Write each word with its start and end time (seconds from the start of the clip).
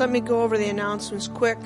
let 0.00 0.08
me 0.08 0.20
go 0.20 0.40
over 0.40 0.56
the 0.56 0.70
announcements 0.70 1.28
quick. 1.28 1.58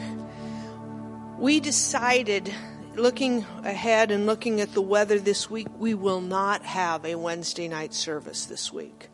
We 1.39 1.61
decided, 1.61 2.53
looking 2.97 3.47
ahead 3.63 4.11
and 4.11 4.27
looking 4.27 4.61
at 4.61 4.75
the 4.75 4.83
weather 4.83 5.21
this 5.21 5.49
week, 5.49 5.69
we 5.79 5.95
will 5.95 6.21
not 6.21 6.65
have 6.65 7.05
a 7.05 7.15
Wednesday 7.15 7.69
night 7.69 7.95
service 7.95 8.47
this 8.47 8.73
week. 8.73 9.09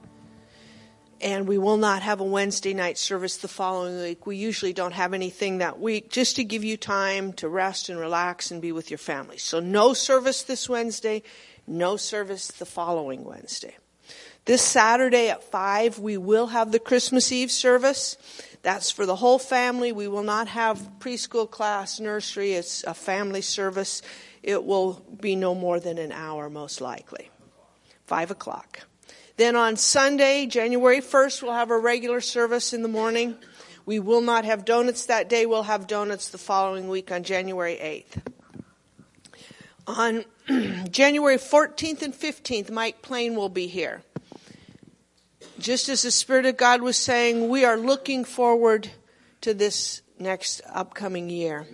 And 1.21 1.47
we 1.47 1.59
will 1.59 1.77
not 1.77 2.01
have 2.01 2.21
a 2.21 2.25
Wednesday 2.25 2.73
night 2.73 2.97
service 2.97 3.37
the 3.37 3.47
following 3.47 4.01
week. 4.01 4.27
We 4.27 4.37
usually 4.37 4.73
don't 4.73 4.95
have 4.95 5.13
anything 5.13 5.59
that 5.59 5.79
week 5.79 6.09
just 6.11 6.37
to 6.37 6.45
give 6.45 6.65
you 6.65 6.79
time 6.79 7.35
to 7.35 7.49
rest 7.51 7.91
and 7.91 8.01
relax 8.01 8.51
and 8.51 8.63
be 8.63 8.73
with 8.73 8.91
your 8.91 8.97
family. 8.97 9.37
So 9.37 9.61
no 9.61 9.93
service 9.93 10.45
this 10.45 10.67
Wednesday, 10.67 11.23
no 11.67 11.99
service 11.99 12.47
the 12.49 12.65
following 12.65 13.25
Wednesday. 13.25 13.77
This 14.47 14.63
Saturday 14.63 15.29
at 15.29 15.45
5, 15.45 15.99
we 15.99 16.17
will 16.17 16.47
have 16.47 16.73
the 16.73 16.79
Christmas 16.79 17.31
Eve 17.31 17.51
service. 17.51 18.17
That's 18.63 18.91
for 18.91 19.07
the 19.07 19.17
whole 19.17 19.39
family. 19.39 19.93
We 19.93 20.09
will 20.09 20.23
not 20.23 20.49
have 20.49 20.91
preschool 20.99 21.51
class, 21.51 21.99
nursery. 21.99 22.53
It's 22.53 22.85
a 22.85 22.95
family 22.95 23.41
service. 23.41 24.03
It 24.43 24.65
will 24.65 25.03
be 25.21 25.35
no 25.35 25.55
more 25.55 25.81
than 25.81 25.99
an 25.99 26.13
hour, 26.13 26.51
most 26.51 26.81
likely. 26.81 27.31
5 28.07 28.31
o'clock. 28.31 28.81
Then 29.37 29.57
on 29.57 29.77
Sunday, 29.77 30.45
January 30.47 31.01
1st, 31.01 31.43
we'll 31.43 31.53
have 31.53 31.71
a 31.71 31.79
regular 31.79 32.21
service 32.21 32.75
in 32.75 32.83
the 32.83 32.89
morning. 32.89 33.37
We 33.87 33.99
will 33.99 34.21
not 34.21 34.45
have 34.45 34.67
donuts 34.67 35.07
that 35.07 35.31
day. 35.31 35.47
We'll 35.47 35.63
have 35.63 35.87
donuts 35.87 36.29
the 36.29 36.39
following 36.39 36.89
week 36.89 37.11
on 37.11 37.23
January 37.23 38.05
8th. 38.07 38.23
On 39.87 40.25
January 40.91 41.39
14th 41.39 42.03
and 42.03 42.13
15th, 42.13 42.71
Mike 42.71 43.01
Plain 43.01 43.35
will 43.35 43.49
be 43.49 43.67
here 43.67 44.03
just 45.61 45.89
as 45.89 46.03
the 46.03 46.11
Spirit 46.11 46.47
of 46.47 46.57
God 46.57 46.83
was 46.83 46.97
saying, 46.97 47.49
we 47.49 47.65
are 47.65 47.77
looking 47.77 48.25
forward 48.25 48.91
to 49.43 49.55
this 49.55 50.03
next 50.19 50.61
upcoming 50.73 51.31
year. 51.31 51.67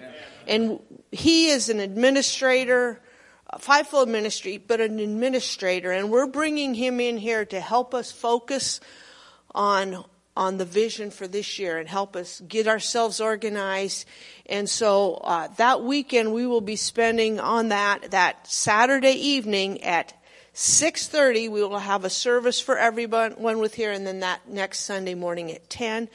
And 0.46 0.80
he 1.10 1.48
is 1.48 1.68
an 1.68 1.80
administrator, 1.80 3.00
a 3.50 3.58
fivefold 3.58 4.08
ministry, 4.08 4.58
but 4.58 4.80
an 4.80 4.98
administrator, 4.98 5.90
and 5.90 6.10
we're 6.10 6.26
bringing 6.26 6.74
him 6.74 7.00
in 7.00 7.16
here 7.16 7.44
to 7.46 7.60
help 7.60 7.94
us 7.94 8.12
focus 8.12 8.80
on 9.54 10.04
on 10.36 10.58
the 10.58 10.66
vision 10.66 11.10
for 11.10 11.26
this 11.26 11.58
year 11.58 11.78
and 11.78 11.88
help 11.88 12.14
us 12.14 12.42
get 12.46 12.68
ourselves 12.68 13.22
organized. 13.22 14.06
And 14.44 14.68
so 14.68 15.14
uh, 15.14 15.48
that 15.56 15.82
weekend 15.82 16.34
we 16.34 16.46
will 16.46 16.60
be 16.60 16.76
spending 16.76 17.40
on 17.40 17.70
that 17.70 18.10
that 18.10 18.46
Saturday 18.46 19.12
evening 19.12 19.82
at 19.82 20.12
6.30 20.56 21.50
we 21.50 21.62
will 21.62 21.78
have 21.78 22.06
a 22.06 22.10
service 22.10 22.58
for 22.58 22.78
everyone 22.78 23.32
one 23.32 23.58
with 23.58 23.74
here 23.74 23.92
and 23.92 24.06
then 24.06 24.20
that 24.20 24.48
next 24.48 24.80
sunday 24.80 25.14
morning 25.14 25.52
at 25.52 25.68
10 25.68 26.08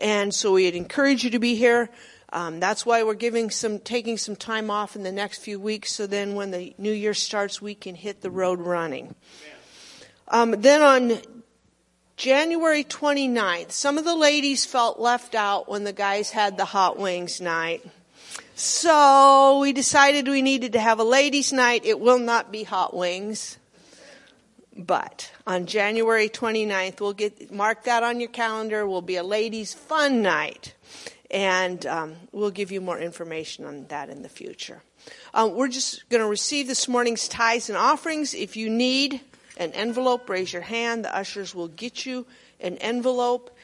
and 0.00 0.34
so 0.34 0.54
we'd 0.54 0.74
encourage 0.74 1.22
you 1.22 1.30
to 1.30 1.38
be 1.38 1.54
here. 1.54 1.90
Um, 2.32 2.58
that's 2.60 2.84
why 2.84 3.02
we're 3.04 3.14
giving 3.14 3.50
some 3.50 3.78
taking 3.78 4.16
some 4.16 4.36
time 4.36 4.70
off 4.70 4.96
in 4.96 5.02
the 5.02 5.12
next 5.12 5.38
few 5.38 5.60
weeks 5.60 5.92
so 5.92 6.06
then 6.06 6.34
when 6.34 6.50
the 6.50 6.74
new 6.78 6.92
year 6.92 7.12
starts 7.12 7.60
we 7.60 7.74
can 7.74 7.94
hit 7.94 8.22
the 8.22 8.30
road 8.30 8.58
running. 8.58 9.14
Um, 10.28 10.52
then 10.52 10.80
on 10.80 11.18
january 12.16 12.84
29th 12.84 13.70
some 13.70 13.98
of 13.98 14.04
the 14.04 14.16
ladies 14.16 14.64
felt 14.64 14.98
left 14.98 15.34
out 15.34 15.68
when 15.68 15.84
the 15.84 15.92
guys 15.92 16.30
had 16.30 16.56
the 16.56 16.64
hot 16.64 16.98
wings 16.98 17.38
night. 17.38 17.84
So 18.54 19.58
we 19.60 19.74
decided 19.74 20.26
we 20.26 20.40
needed 20.40 20.72
to 20.72 20.80
have 20.80 21.00
a 21.00 21.04
ladies 21.04 21.52
night. 21.52 21.84
It 21.84 22.00
will 22.00 22.18
not 22.18 22.50
be 22.50 22.62
hot 22.62 22.96
wings 22.96 23.58
but 24.76 25.30
on 25.46 25.66
January 25.66 26.28
29th, 26.28 27.00
we'll 27.00 27.12
get, 27.12 27.52
mark 27.52 27.84
that 27.84 28.02
on 28.02 28.20
your 28.20 28.28
calendar, 28.28 28.86
will 28.86 29.02
be 29.02 29.16
a 29.16 29.22
ladies' 29.22 29.72
fun 29.72 30.22
night. 30.22 30.74
And 31.30 31.84
um, 31.86 32.16
we'll 32.32 32.50
give 32.50 32.72
you 32.72 32.80
more 32.80 32.98
information 32.98 33.64
on 33.64 33.86
that 33.86 34.08
in 34.08 34.22
the 34.22 34.28
future. 34.28 34.82
Um, 35.32 35.54
we're 35.54 35.68
just 35.68 36.08
going 36.08 36.22
to 36.22 36.28
receive 36.28 36.66
this 36.66 36.88
morning's 36.88 37.28
tithes 37.28 37.68
and 37.68 37.78
offerings. 37.78 38.34
If 38.34 38.56
you 38.56 38.70
need 38.70 39.20
an 39.56 39.72
envelope, 39.72 40.28
raise 40.28 40.52
your 40.52 40.62
hand. 40.62 41.04
The 41.04 41.16
ushers 41.16 41.54
will 41.54 41.68
get 41.68 42.06
you 42.06 42.26
an 42.60 42.76
envelope. 42.78 43.56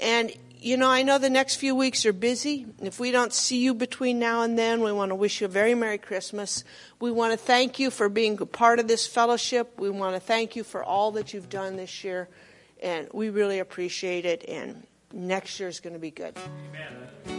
And 0.00 0.32
you 0.66 0.76
know, 0.76 0.88
I 0.90 1.04
know 1.04 1.18
the 1.18 1.30
next 1.30 1.56
few 1.56 1.76
weeks 1.76 2.04
are 2.06 2.12
busy. 2.12 2.66
If 2.82 2.98
we 2.98 3.12
don't 3.12 3.32
see 3.32 3.58
you 3.58 3.72
between 3.72 4.18
now 4.18 4.42
and 4.42 4.58
then, 4.58 4.80
we 4.80 4.90
want 4.90 5.10
to 5.10 5.14
wish 5.14 5.40
you 5.40 5.44
a 5.44 5.48
very 5.48 5.76
Merry 5.76 5.96
Christmas. 5.96 6.64
We 6.98 7.12
want 7.12 7.32
to 7.32 7.36
thank 7.36 7.78
you 7.78 7.88
for 7.88 8.08
being 8.08 8.36
a 8.40 8.46
part 8.46 8.80
of 8.80 8.88
this 8.88 9.06
fellowship. 9.06 9.78
We 9.78 9.90
want 9.90 10.16
to 10.16 10.20
thank 10.20 10.56
you 10.56 10.64
for 10.64 10.82
all 10.82 11.12
that 11.12 11.32
you've 11.32 11.48
done 11.48 11.76
this 11.76 12.02
year. 12.02 12.28
And 12.82 13.08
we 13.12 13.30
really 13.30 13.60
appreciate 13.60 14.26
it. 14.26 14.44
And 14.48 14.84
next 15.12 15.60
year 15.60 15.68
is 15.68 15.78
going 15.78 15.94
to 15.94 16.00
be 16.00 16.10
good. 16.10 16.36
Amen. 16.36 17.35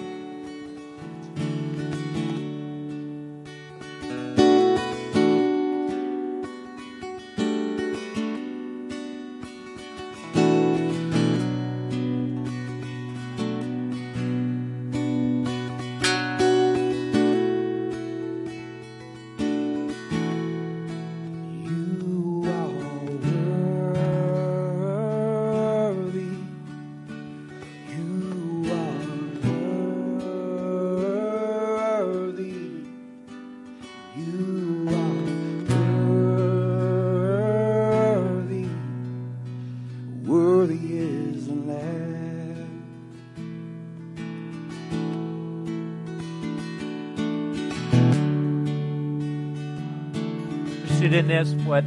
This 51.28 51.52
what 51.66 51.84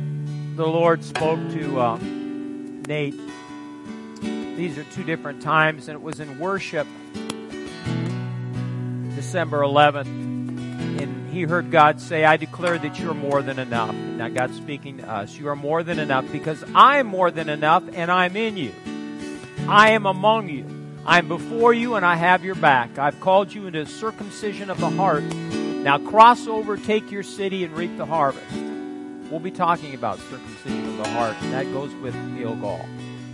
the 0.57 0.67
Lord 0.67 1.03
spoke 1.03 1.39
to 1.53 1.81
uh, 1.81 1.99
Nate. 2.87 3.19
These 4.57 4.77
are 4.77 4.85
two 4.85 5.05
different 5.05 5.41
times, 5.41 5.89
and 5.89 5.97
it 5.97 6.03
was 6.03 6.21
in 6.21 6.39
worship, 6.39 6.87
December 9.15 9.61
11th, 9.61 10.07
and 10.07 11.31
he 11.33 11.43
heard 11.43 11.71
God 11.71 12.01
say, 12.01 12.25
I 12.25 12.37
declare 12.37 12.79
that 12.79 12.99
you're 12.99 13.15
more 13.15 13.41
than 13.43 13.59
enough. 13.59 13.95
Now, 13.95 14.29
God's 14.29 14.57
speaking 14.57 14.99
to 14.99 15.11
us. 15.11 15.37
You 15.39 15.49
are 15.49 15.57
more 15.57 15.83
than 15.83 15.99
enough 15.99 16.31
because 16.31 16.63
I 16.75 16.99
am 16.99 17.07
more 17.07 17.31
than 17.31 17.49
enough, 17.49 17.85
and 17.95 18.11
I'm 18.11 18.37
in 18.37 18.59
you. 18.59 18.75
I 19.67 19.93
am 19.93 20.05
among 20.05 20.51
you. 20.51 20.67
I'm 21.07 21.29
before 21.29 21.73
you, 21.73 21.95
and 21.95 22.05
I 22.05 22.17
have 22.17 22.45
your 22.45 22.57
back. 22.57 22.99
I've 22.99 23.21
called 23.21 23.55
you 23.55 23.67
into 23.67 23.87
circumcision 23.87 24.69
of 24.69 24.79
the 24.79 24.91
heart. 24.91 25.25
Now 25.25 25.99
cross 25.99 26.47
over, 26.47 26.77
take 26.77 27.11
your 27.11 27.23
city, 27.23 27.65
and 27.65 27.75
reap 27.75 27.97
the 27.97 28.05
harvest. 28.05 28.70
We'll 29.31 29.41
be 29.41 29.53
talking 29.53 29.95
about 29.95 30.19
circumcision 30.19 30.89
of 30.89 30.97
the 30.97 31.09
heart, 31.11 31.37
and 31.41 31.53
that 31.53 31.73
goes 31.73 31.95
with 31.95 32.15
Gilgal. 32.37 32.85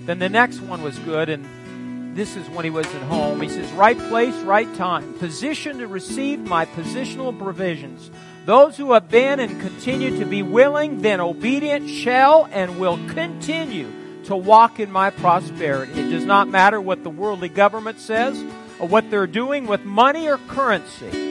Then 0.05 0.19
the 0.19 0.29
next 0.29 0.61
one 0.61 0.83
was 0.83 0.99
good, 1.01 1.31
and 1.31 2.15
this 2.15 2.37
is 2.37 2.49
when 2.51 2.65
he 2.65 2.71
was 2.71 2.87
at 2.87 3.03
home. 3.03 3.41
He 3.41 3.49
says, 3.49 3.71
Right 3.73 3.99
place, 3.99 4.35
right 4.43 4.73
time, 4.77 5.15
position 5.15 5.79
to 5.79 5.87
receive 5.87 6.41
my 6.41 6.67
positional 6.67 7.37
provisions. 7.37 8.11
Those 8.45 8.77
who 8.77 8.93
have 8.93 9.09
been 9.09 9.41
and 9.41 9.61
continue 9.61 10.19
to 10.19 10.25
be 10.25 10.43
willing, 10.43 11.03
then 11.03 11.21
obedient, 11.21 11.89
shall 11.89 12.49
and 12.53 12.79
will 12.79 12.99
continue 13.09 13.91
to 14.25 14.37
walk 14.37 14.79
in 14.79 14.93
my 14.93 15.11
prosperity. 15.11 15.93
It 15.93 16.11
does 16.11 16.25
not 16.25 16.49
matter 16.49 16.81
what 16.81 17.03
the 17.03 17.11
worldly 17.11 17.49
government 17.49 18.01
says 18.01 18.39
or 18.79 18.87
what 18.87 19.11
they're 19.11 19.27
doing 19.27 19.67
with 19.67 19.85
money 19.85 20.29
or 20.29 20.39
currency. 20.39 21.26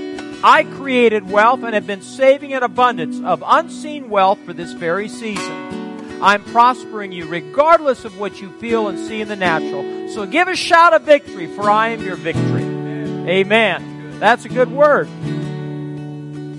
I 0.47 0.63
created 0.63 1.27
wealth 1.27 1.63
and 1.63 1.73
have 1.73 1.87
been 1.87 2.03
saving 2.03 2.53
an 2.53 2.61
abundance 2.61 3.19
of 3.19 3.43
unseen 3.43 4.11
wealth 4.11 4.37
for 4.45 4.53
this 4.53 4.73
very 4.73 5.09
season. 5.09 6.21
I'm 6.21 6.43
prospering 6.43 7.11
you 7.11 7.25
regardless 7.25 8.05
of 8.05 8.19
what 8.19 8.39
you 8.39 8.51
feel 8.59 8.87
and 8.87 8.99
see 8.99 9.21
in 9.21 9.27
the 9.27 9.35
natural. 9.35 10.07
So 10.09 10.27
give 10.27 10.47
a 10.47 10.55
shout 10.55 10.93
of 10.93 11.01
victory, 11.01 11.47
for 11.47 11.67
I 11.67 11.89
am 11.89 12.03
your 12.03 12.15
victory. 12.15 12.61
Amen. 12.61 13.27
Amen. 13.27 14.19
That's 14.19 14.45
a 14.45 14.49
good 14.49 14.71
word. 14.71 15.07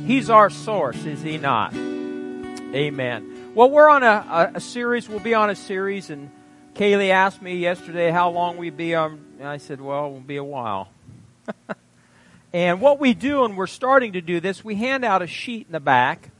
He's 0.04 0.30
our 0.30 0.50
source, 0.50 1.04
is 1.04 1.22
he 1.22 1.38
not? 1.38 1.72
Amen. 1.72 3.52
Well, 3.54 3.70
we're 3.70 3.88
on 3.88 4.02
a, 4.02 4.06
a, 4.06 4.50
a 4.56 4.60
series. 4.60 5.08
We'll 5.08 5.20
be 5.20 5.34
on 5.34 5.48
a 5.48 5.54
series, 5.54 6.10
and 6.10 6.32
Kaylee 6.74 7.10
asked 7.10 7.40
me 7.40 7.58
yesterday 7.58 8.10
how 8.10 8.30
long 8.30 8.56
we'd 8.56 8.76
be 8.76 8.96
on. 8.96 9.24
And 9.38 9.46
I 9.46 9.58
said, 9.58 9.80
well, 9.80 10.06
it 10.06 10.10
will 10.10 10.18
be 10.18 10.38
a 10.38 10.44
while. 10.44 10.88
And 12.56 12.80
what 12.80 12.98
we 12.98 13.12
do, 13.12 13.44
and 13.44 13.54
we're 13.54 13.66
starting 13.66 14.14
to 14.14 14.22
do 14.22 14.40
this, 14.40 14.64
we 14.64 14.76
hand 14.76 15.04
out 15.04 15.20
a 15.20 15.26
sheet 15.26 15.66
in 15.66 15.72
the 15.72 15.78
back. 15.78 16.30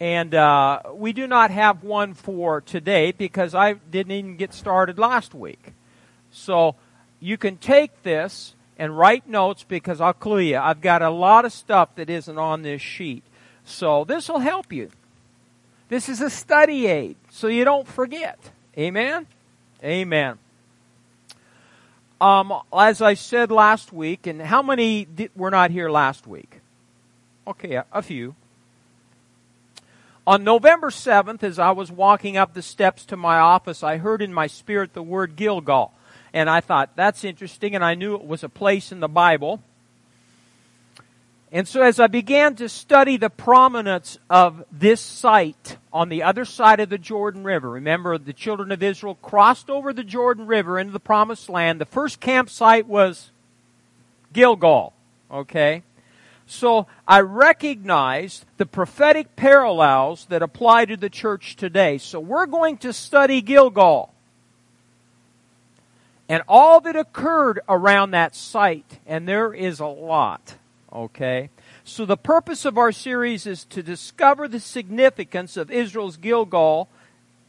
And 0.00 0.34
uh, 0.34 0.80
we 0.94 1.12
do 1.12 1.26
not 1.26 1.50
have 1.50 1.84
one 1.84 2.14
for 2.14 2.62
today 2.62 3.12
because 3.12 3.54
I 3.54 3.74
didn't 3.74 4.12
even 4.12 4.38
get 4.38 4.54
started 4.54 4.98
last 4.98 5.34
week. 5.34 5.74
So 6.30 6.74
you 7.20 7.36
can 7.36 7.58
take 7.58 8.02
this 8.02 8.54
and 8.78 8.96
write 8.96 9.28
notes 9.28 9.62
because 9.62 10.00
I'll 10.00 10.14
clue 10.14 10.38
you. 10.38 10.56
I've 10.56 10.80
got 10.80 11.02
a 11.02 11.10
lot 11.10 11.44
of 11.44 11.52
stuff 11.52 11.96
that 11.96 12.08
isn't 12.08 12.38
on 12.38 12.62
this 12.62 12.80
sheet. 12.80 13.22
So 13.62 14.04
this 14.04 14.30
will 14.30 14.38
help 14.38 14.72
you. 14.72 14.88
This 15.90 16.08
is 16.08 16.22
a 16.22 16.30
study 16.30 16.86
aid 16.86 17.16
so 17.28 17.48
you 17.48 17.66
don't 17.66 17.86
forget. 17.86 18.38
Amen? 18.78 19.26
Amen. 19.84 20.38
Um, 22.20 22.52
as 22.72 23.02
I 23.02 23.14
said 23.14 23.50
last 23.50 23.92
week, 23.92 24.26
and 24.26 24.40
how 24.40 24.62
many 24.62 25.04
did, 25.04 25.30
were 25.36 25.50
not 25.50 25.70
here 25.70 25.90
last 25.90 26.26
week? 26.26 26.60
Okay, 27.46 27.74
a, 27.74 27.84
a 27.92 28.02
few. 28.02 28.34
On 30.26 30.42
November 30.42 30.90
7th, 30.90 31.42
as 31.42 31.58
I 31.58 31.70
was 31.70 31.92
walking 31.92 32.36
up 32.36 32.54
the 32.54 32.62
steps 32.62 33.04
to 33.06 33.16
my 33.16 33.38
office, 33.38 33.82
I 33.82 33.98
heard 33.98 34.22
in 34.22 34.32
my 34.32 34.46
spirit 34.46 34.92
the 34.92 35.02
word 35.02 35.36
Gilgal. 35.36 35.92
And 36.32 36.50
I 36.50 36.60
thought, 36.60 36.96
that's 36.96 37.22
interesting, 37.22 37.74
and 37.74 37.84
I 37.84 37.94
knew 37.94 38.14
it 38.14 38.26
was 38.26 38.42
a 38.42 38.48
place 38.48 38.90
in 38.90 39.00
the 39.00 39.08
Bible. 39.08 39.62
And 41.52 41.66
so 41.68 41.80
as 41.82 42.00
I 42.00 42.08
began 42.08 42.56
to 42.56 42.68
study 42.68 43.16
the 43.16 43.30
prominence 43.30 44.18
of 44.28 44.64
this 44.72 45.00
site 45.00 45.76
on 45.92 46.08
the 46.08 46.24
other 46.24 46.44
side 46.44 46.80
of 46.80 46.88
the 46.88 46.98
Jordan 46.98 47.44
River, 47.44 47.70
remember 47.70 48.18
the 48.18 48.32
children 48.32 48.72
of 48.72 48.82
Israel 48.82 49.14
crossed 49.22 49.70
over 49.70 49.92
the 49.92 50.04
Jordan 50.04 50.46
River 50.46 50.78
into 50.78 50.92
the 50.92 51.00
promised 51.00 51.48
land. 51.48 51.80
The 51.80 51.86
first 51.86 52.20
campsite 52.20 52.86
was 52.86 53.30
Gilgal, 54.32 54.92
okay? 55.30 55.84
So 56.46 56.88
I 57.06 57.20
recognized 57.20 58.44
the 58.56 58.66
prophetic 58.66 59.36
parallels 59.36 60.26
that 60.26 60.42
apply 60.42 60.86
to 60.86 60.96
the 60.96 61.10
church 61.10 61.56
today. 61.56 61.98
So 61.98 62.18
we're 62.18 62.46
going 62.46 62.78
to 62.78 62.92
study 62.92 63.40
Gilgal 63.40 64.12
and 66.28 66.42
all 66.48 66.80
that 66.80 66.96
occurred 66.96 67.60
around 67.68 68.10
that 68.10 68.34
site, 68.34 68.98
and 69.06 69.28
there 69.28 69.54
is 69.54 69.78
a 69.78 69.86
lot. 69.86 70.56
Okay? 70.96 71.50
So 71.84 72.06
the 72.06 72.16
purpose 72.16 72.64
of 72.64 72.78
our 72.78 72.90
series 72.90 73.46
is 73.46 73.64
to 73.66 73.82
discover 73.82 74.48
the 74.48 74.60
significance 74.60 75.56
of 75.56 75.70
Israel's 75.70 76.16
Gilgal 76.16 76.88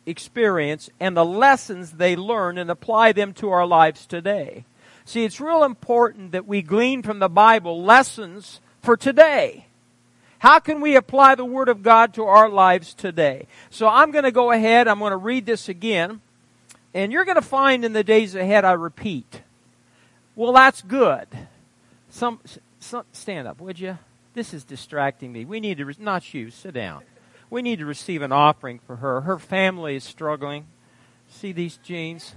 experience 0.05 0.89
and 0.99 1.15
the 1.15 1.25
lessons 1.25 1.93
they 1.93 2.15
learned 2.15 2.59
and 2.59 2.69
apply 2.69 3.13
them 3.13 3.33
to 3.33 3.49
our 3.49 3.65
lives 3.65 4.05
today. 4.05 4.65
See, 5.05 5.23
it's 5.23 5.39
real 5.39 5.63
important 5.63 6.33
that 6.33 6.45
we 6.45 6.61
glean 6.61 7.01
from 7.01 7.19
the 7.19 7.29
Bible 7.29 7.81
lessons 7.81 8.59
for 8.81 8.97
today. 8.97 9.65
How 10.39 10.59
can 10.59 10.81
we 10.81 10.95
apply 10.95 11.35
the 11.35 11.45
Word 11.45 11.69
of 11.69 11.81
God 11.81 12.13
to 12.15 12.25
our 12.25 12.49
lives 12.49 12.93
today? 12.93 13.47
So 13.69 13.87
I'm 13.87 14.11
going 14.11 14.25
to 14.25 14.31
go 14.31 14.51
ahead, 14.51 14.87
I'm 14.87 14.99
going 14.99 15.11
to 15.11 15.17
read 15.17 15.45
this 15.45 15.67
again, 15.69 16.21
and 16.93 17.11
you're 17.11 17.25
going 17.25 17.35
to 17.35 17.41
find 17.41 17.83
in 17.83 17.93
the 17.93 18.03
days 18.03 18.35
ahead 18.35 18.65
I 18.65 18.73
repeat. 18.73 19.41
Well, 20.35 20.53
that's 20.53 20.81
good. 20.81 21.27
Some, 22.09 22.39
stand 22.79 23.47
up, 23.47 23.59
would 23.61 23.79
you? 23.79 23.97
This 24.33 24.53
is 24.53 24.63
distracting 24.63 25.31
me. 25.31 25.45
We 25.45 25.59
need 25.59 25.77
to, 25.77 25.85
re- 25.85 25.95
not 25.99 26.33
you, 26.33 26.51
sit 26.51 26.73
down. 26.73 27.03
We 27.49 27.61
need 27.61 27.79
to 27.79 27.85
receive 27.85 28.21
an 28.21 28.31
offering 28.31 28.79
for 28.85 28.97
her. 28.97 29.21
Her 29.21 29.39
family 29.39 29.95
is 29.95 30.03
struggling. 30.03 30.67
See 31.29 31.51
these 31.51 31.77
jeans? 31.77 32.35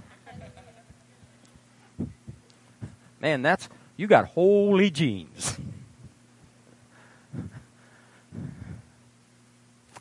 Man, 3.19 3.41
that's, 3.41 3.69
you 3.97 4.07
got 4.07 4.25
holy 4.25 4.89
jeans. 4.89 5.57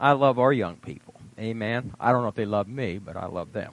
I 0.01 0.13
love 0.13 0.39
our 0.39 0.53
young 0.53 0.77
people. 0.77 1.15
Amen. 1.39 1.93
I 2.01 2.13
don't 2.13 2.23
know 2.23 2.29
if 2.29 2.35
they 2.35 2.47
love 2.47 2.67
me, 2.67 2.99
but 2.99 3.17
I 3.17 3.27
love 3.27 3.53
them. 3.53 3.73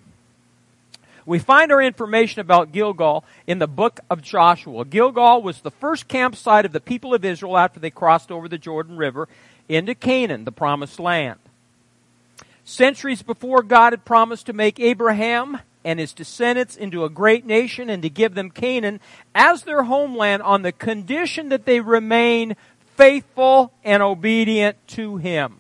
We 1.28 1.40
find 1.40 1.74
our 1.74 1.82
information 1.82 2.40
about 2.40 2.72
Gilgal 2.72 3.26
in 3.46 3.60
the 3.60 3.68
book 3.68 4.00
of 4.10 4.22
Joshua. 4.22 4.86
Gilgal 4.86 5.42
was 5.42 5.60
the 5.60 5.70
first 5.70 6.08
campsite 6.08 6.66
of 6.66 6.72
the 6.72 6.80
people 6.80 7.14
of 7.14 7.26
Israel 7.26 7.58
after 7.58 7.82
they 7.82 7.90
crossed 7.90 8.32
over 8.32 8.48
the 8.48 8.58
Jordan 8.58 8.96
River 8.96 9.28
into 9.68 9.94
Canaan, 9.94 10.46
the 10.46 10.54
promised 10.54 11.02
land. 11.02 11.38
Centuries 12.64 13.24
before, 13.24 13.62
God 13.62 13.92
had 13.92 14.06
promised 14.06 14.46
to 14.46 14.54
make 14.54 14.80
Abraham 14.80 15.60
and 15.84 16.00
his 16.00 16.14
descendants 16.14 16.78
into 16.78 17.04
a 17.04 17.10
great 17.10 17.46
nation 17.46 17.90
and 17.90 18.02
to 18.04 18.10
give 18.10 18.34
them 18.34 18.50
Canaan 18.50 19.02
as 19.36 19.64
their 19.64 19.84
homeland 19.84 20.44
on 20.44 20.62
the 20.62 20.72
condition 20.72 21.50
that 21.50 21.66
they 21.66 21.82
remain 21.82 22.56
faithful 22.96 23.74
and 23.84 24.02
obedient 24.02 24.78
to 24.88 25.18
him. 25.18 25.58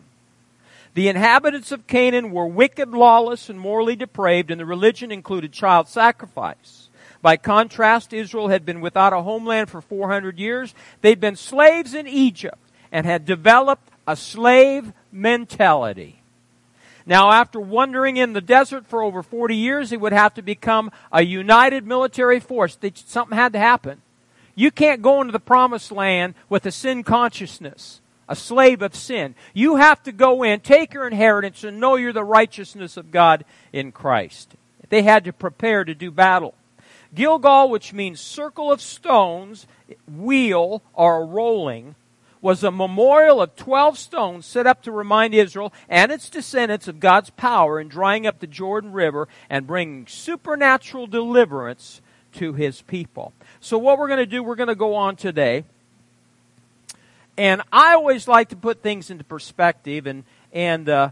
The 0.97 1.09
inhabitants 1.09 1.71
of 1.71 1.85
Canaan 1.85 2.31
were 2.31 2.47
wicked, 2.47 2.89
lawless, 2.89 3.49
and 3.49 3.59
morally 3.59 3.95
depraved, 3.95 4.49
and 4.49 4.59
the 4.59 4.65
religion 4.65 5.11
included 5.11 5.53
child 5.53 5.87
sacrifice. 5.87 6.89
By 7.21 7.37
contrast, 7.37 8.13
Israel 8.13 8.47
had 8.47 8.65
been 8.65 8.81
without 8.81 9.13
a 9.13 9.21
homeland 9.21 9.69
for 9.69 9.79
400 9.79 10.39
years. 10.39 10.73
They'd 11.01 11.19
been 11.19 11.35
slaves 11.35 11.93
in 11.93 12.07
Egypt 12.07 12.57
and 12.91 13.05
had 13.05 13.25
developed 13.25 13.91
a 14.07 14.15
slave 14.15 14.91
mentality. 15.11 16.23
Now, 17.05 17.29
after 17.29 17.59
wandering 17.59 18.17
in 18.17 18.33
the 18.33 18.41
desert 18.41 18.87
for 18.87 19.03
over 19.03 19.21
40 19.21 19.55
years, 19.55 19.91
they 19.91 19.97
would 19.97 20.13
have 20.13 20.33
to 20.33 20.41
become 20.41 20.89
a 21.11 21.21
united 21.21 21.85
military 21.85 22.39
force. 22.39 22.75
Something 23.05 23.37
had 23.37 23.53
to 23.53 23.59
happen. 23.59 24.01
You 24.55 24.71
can't 24.71 25.03
go 25.03 25.21
into 25.21 25.31
the 25.31 25.39
promised 25.39 25.91
land 25.91 26.33
with 26.49 26.65
a 26.65 26.71
sin 26.71 27.03
consciousness 27.03 28.01
a 28.29 28.35
slave 28.35 28.81
of 28.81 28.95
sin. 28.95 29.35
You 29.53 29.77
have 29.77 30.03
to 30.03 30.11
go 30.11 30.43
in, 30.43 30.59
take 30.59 30.93
your 30.93 31.07
inheritance, 31.07 31.63
and 31.63 31.79
know 31.79 31.95
you're 31.95 32.13
the 32.13 32.23
righteousness 32.23 32.97
of 32.97 33.11
God 33.11 33.45
in 33.71 33.91
Christ. 33.91 34.55
They 34.89 35.03
had 35.03 35.25
to 35.25 35.33
prepare 35.33 35.83
to 35.83 35.95
do 35.95 36.11
battle. 36.11 36.53
Gilgal, 37.13 37.69
which 37.69 37.93
means 37.93 38.19
circle 38.19 38.71
of 38.71 38.81
stones, 38.81 39.65
wheel, 40.07 40.81
or 40.93 41.25
rolling, 41.25 41.95
was 42.41 42.63
a 42.63 42.71
memorial 42.71 43.41
of 43.41 43.55
12 43.55 43.97
stones 43.97 44.45
set 44.45 44.67
up 44.67 44.83
to 44.83 44.91
remind 44.91 45.33
Israel 45.33 45.73
and 45.89 46.11
its 46.11 46.29
descendants 46.29 46.87
of 46.87 46.99
God's 46.99 47.29
power 47.31 47.79
in 47.79 47.87
drying 47.87 48.27
up 48.27 48.39
the 48.39 48.47
Jordan 48.47 48.91
River 48.91 49.27
and 49.49 49.65
bringing 49.65 50.05
supernatural 50.07 51.07
deliverance 51.07 52.01
to 52.33 52.53
his 52.53 52.81
people. 52.83 53.33
So, 53.59 53.77
what 53.77 53.97
we're 53.97 54.07
going 54.07 54.19
to 54.19 54.25
do, 54.25 54.43
we're 54.43 54.55
going 54.55 54.67
to 54.67 54.75
go 54.75 54.95
on 54.95 55.15
today 55.15 55.65
and 57.37 57.61
I 57.71 57.93
always 57.93 58.27
like 58.27 58.49
to 58.49 58.55
put 58.55 58.81
things 58.81 59.09
into 59.09 59.23
perspective, 59.23 60.07
and 60.07 60.23
and 60.51 60.89
uh, 60.89 61.11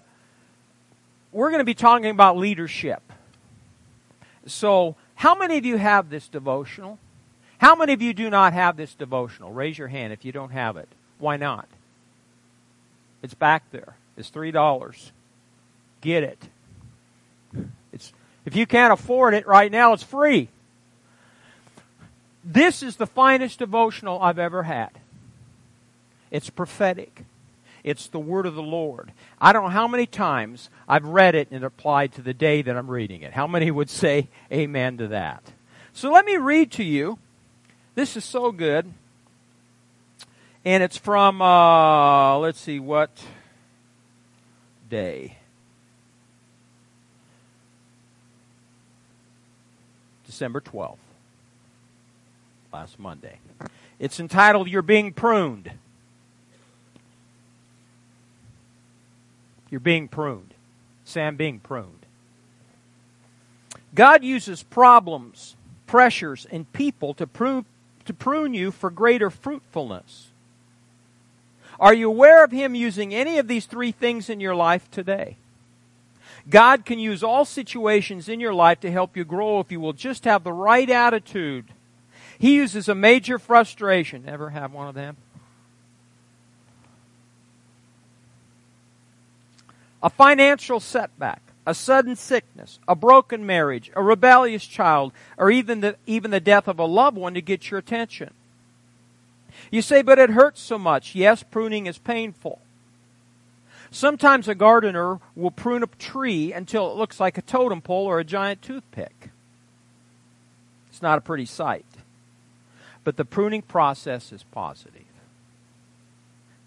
we're 1.31 1.49
going 1.49 1.59
to 1.59 1.65
be 1.65 1.75
talking 1.75 2.09
about 2.09 2.37
leadership. 2.37 3.01
So, 4.47 4.95
how 5.15 5.35
many 5.35 5.57
of 5.57 5.65
you 5.65 5.77
have 5.77 6.09
this 6.09 6.27
devotional? 6.27 6.97
How 7.57 7.75
many 7.75 7.93
of 7.93 8.01
you 8.01 8.13
do 8.13 8.29
not 8.29 8.53
have 8.53 8.77
this 8.77 8.93
devotional? 8.93 9.51
Raise 9.51 9.77
your 9.77 9.87
hand 9.87 10.13
if 10.13 10.25
you 10.25 10.31
don't 10.31 10.51
have 10.51 10.77
it. 10.77 10.89
Why 11.19 11.37
not? 11.37 11.67
It's 13.21 13.33
back 13.33 13.63
there. 13.71 13.95
It's 14.17 14.29
three 14.29 14.51
dollars. 14.51 15.11
Get 16.01 16.23
it. 16.23 16.49
It's 17.91 18.13
if 18.45 18.55
you 18.55 18.65
can't 18.65 18.93
afford 18.93 19.33
it 19.33 19.47
right 19.47 19.71
now, 19.71 19.93
it's 19.93 20.03
free. 20.03 20.49
This 22.43 22.83
is 22.83 22.97
the 22.97 23.07
finest 23.07 23.59
devotional 23.59 24.21
I've 24.21 24.37
ever 24.37 24.63
had. 24.63 24.91
It's 26.31 26.49
prophetic. 26.49 27.23
It's 27.83 28.07
the 28.07 28.19
word 28.19 28.47
of 28.47 28.55
the 28.55 28.63
Lord. 28.63 29.11
I 29.39 29.53
don't 29.53 29.65
know 29.65 29.69
how 29.69 29.87
many 29.87 30.07
times 30.07 30.69
I've 30.87 31.05
read 31.05 31.35
it 31.35 31.49
and 31.51 31.63
applied 31.63 32.13
to 32.13 32.21
the 32.21 32.33
day 32.33 32.63
that 32.63 32.75
I'm 32.75 32.89
reading 32.89 33.21
it. 33.21 33.33
How 33.33 33.45
many 33.45 33.69
would 33.69 33.91
say 33.91 34.29
amen 34.51 34.97
to 34.97 35.07
that? 35.09 35.43
So 35.93 36.11
let 36.11 36.25
me 36.25 36.37
read 36.37 36.71
to 36.73 36.83
you. 36.83 37.19
This 37.93 38.17
is 38.17 38.25
so 38.25 38.51
good. 38.51 38.91
And 40.65 40.81
it's 40.81 40.97
from, 40.97 41.43
uh, 41.43 42.39
let's 42.39 42.59
see, 42.59 42.79
what 42.79 43.23
day? 44.89 45.37
December 50.25 50.59
12th. 50.59 50.97
Last 52.73 52.97
Monday. 52.97 53.37
It's 53.99 54.19
entitled, 54.19 54.67
You're 54.67 54.81
Being 54.81 55.13
Pruned. 55.13 55.71
You're 59.75 59.81
being 59.81 60.07
pruned. 60.07 60.53
Sam 61.03 61.35
being 61.35 61.59
pruned. 61.59 62.05
God 63.93 64.23
uses 64.23 64.63
problems, 64.63 65.57
pressures, 65.85 66.47
and 66.49 66.71
people 66.71 67.13
to 67.15 67.27
prune, 67.27 67.65
to 68.05 68.13
prune 68.13 68.53
you 68.53 68.71
for 68.71 68.89
greater 68.89 69.29
fruitfulness. 69.29 70.29
Are 71.77 71.93
you 71.93 72.07
aware 72.07 72.45
of 72.45 72.53
Him 72.53 72.73
using 72.73 73.13
any 73.13 73.37
of 73.37 73.49
these 73.49 73.65
three 73.65 73.91
things 73.91 74.29
in 74.29 74.39
your 74.39 74.55
life 74.55 74.89
today? 74.91 75.35
God 76.49 76.85
can 76.85 76.97
use 76.97 77.21
all 77.21 77.43
situations 77.43 78.29
in 78.29 78.39
your 78.39 78.53
life 78.53 78.79
to 78.79 78.89
help 78.89 79.17
you 79.17 79.25
grow 79.25 79.59
if 79.59 79.73
you 79.73 79.81
will 79.81 79.91
just 79.91 80.23
have 80.23 80.45
the 80.45 80.53
right 80.53 80.89
attitude. 80.89 81.65
He 82.39 82.55
uses 82.55 82.87
a 82.87 82.95
major 82.95 83.37
frustration. 83.37 84.23
Ever 84.25 84.51
have 84.51 84.71
one 84.71 84.87
of 84.87 84.95
them? 84.95 85.17
A 90.05 90.09
financial 90.11 90.79
setback, 90.79 91.41
a 91.65 91.73
sudden 91.73 92.15
sickness, 92.15 92.77
a 92.87 92.95
broken 92.95 93.43
marriage, 93.43 93.89
a 93.95 94.03
rebellious 94.03 94.63
child, 94.63 95.11
or 95.35 95.49
even 95.49 95.81
the, 95.81 95.95
even 96.05 96.29
the 96.29 96.39
death 96.39 96.67
of 96.67 96.77
a 96.77 96.85
loved 96.85 97.17
one 97.17 97.33
to 97.33 97.41
get 97.41 97.71
your 97.71 97.79
attention. 97.79 98.31
You 99.71 99.81
say, 99.81 100.03
but 100.03 100.19
it 100.19 100.29
hurts 100.29 100.61
so 100.61 100.77
much. 100.77 101.15
Yes, 101.15 101.41
pruning 101.41 101.87
is 101.87 101.97
painful. 101.97 102.59
Sometimes 103.89 104.47
a 104.47 104.53
gardener 104.53 105.19
will 105.35 105.49
prune 105.49 105.81
a 105.81 105.87
tree 105.87 106.53
until 106.53 106.91
it 106.91 106.97
looks 106.97 107.19
like 107.19 107.39
a 107.39 107.41
totem 107.41 107.81
pole 107.81 108.05
or 108.05 108.19
a 108.19 108.23
giant 108.23 108.61
toothpick. 108.61 109.31
It's 110.91 111.01
not 111.01 111.17
a 111.17 111.21
pretty 111.21 111.45
sight. 111.45 111.85
But 113.03 113.17
the 113.17 113.25
pruning 113.25 113.63
process 113.63 114.31
is 114.31 114.43
positive. 114.43 115.01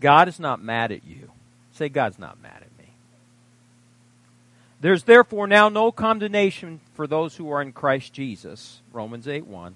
God 0.01 0.27
is 0.27 0.41
not 0.41 0.61
mad 0.61 0.91
at 0.91 1.05
you. 1.05 1.31
Say, 1.73 1.89
God's 1.89 2.19
not 2.19 2.43
mad 2.43 2.63
at 2.63 2.78
me. 2.78 2.78
There's 4.81 5.05
therefore 5.05 5.47
now 5.47 5.69
no 5.69 5.91
condemnation 5.91 6.81
for 6.95 7.07
those 7.07 7.37
who 7.37 7.51
are 7.51 7.61
in 7.61 7.73
Christ 7.73 8.13
Jesus. 8.13 8.81
Romans 8.93 9.27
8 9.27 9.47
1. 9.47 9.75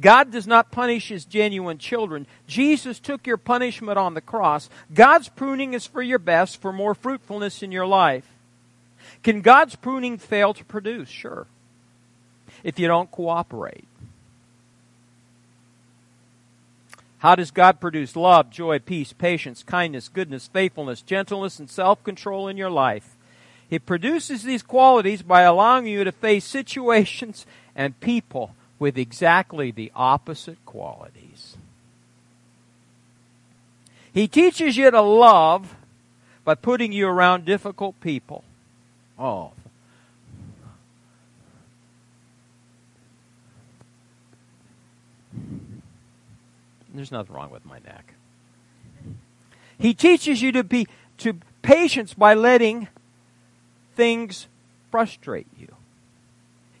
God 0.00 0.32
does 0.32 0.46
not 0.46 0.72
punish 0.72 1.08
his 1.08 1.24
genuine 1.24 1.78
children. 1.78 2.26
Jesus 2.46 2.98
took 2.98 3.26
your 3.26 3.36
punishment 3.36 3.96
on 3.96 4.14
the 4.14 4.20
cross. 4.20 4.68
God's 4.92 5.28
pruning 5.28 5.72
is 5.72 5.86
for 5.86 6.02
your 6.02 6.18
best, 6.18 6.60
for 6.60 6.72
more 6.72 6.94
fruitfulness 6.94 7.62
in 7.62 7.70
your 7.70 7.86
life. 7.86 8.26
Can 9.22 9.40
God's 9.40 9.76
pruning 9.76 10.18
fail 10.18 10.52
to 10.54 10.64
produce? 10.64 11.08
Sure. 11.08 11.46
If 12.64 12.78
you 12.78 12.88
don't 12.88 13.10
cooperate. 13.10 13.86
How 17.18 17.34
does 17.34 17.50
God 17.50 17.80
produce 17.80 18.16
love, 18.16 18.50
joy, 18.50 18.80
peace, 18.80 19.14
patience, 19.14 19.62
kindness, 19.62 20.08
goodness, 20.08 20.48
faithfulness, 20.48 21.00
gentleness, 21.00 21.58
and 21.58 21.70
self 21.70 22.02
control 22.04 22.48
in 22.48 22.58
your 22.58 22.68
life? 22.68 23.16
He 23.68 23.78
produces 23.78 24.42
these 24.42 24.62
qualities 24.62 25.22
by 25.22 25.42
allowing 25.42 25.86
you 25.86 26.04
to 26.04 26.12
face 26.12 26.44
situations 26.44 27.46
and 27.74 27.98
people 28.00 28.54
with 28.78 28.98
exactly 28.98 29.70
the 29.70 29.90
opposite 29.94 30.64
qualities. 30.66 31.56
He 34.12 34.28
teaches 34.28 34.76
you 34.76 34.90
to 34.90 35.00
love 35.00 35.74
by 36.44 36.54
putting 36.54 36.92
you 36.92 37.08
around 37.08 37.44
difficult 37.44 37.98
people. 38.00 38.44
Oh, 39.18 39.52
There's 46.94 47.10
nothing 47.10 47.34
wrong 47.34 47.50
with 47.50 47.64
my 47.66 47.80
neck. 47.80 48.14
He 49.76 49.94
teaches 49.94 50.40
you 50.40 50.52
to 50.52 50.62
be 50.62 50.86
to 51.18 51.38
patience 51.62 52.14
by 52.14 52.34
letting 52.34 52.86
things 53.94 54.46
frustrate 54.90 55.46
you. 55.58 55.68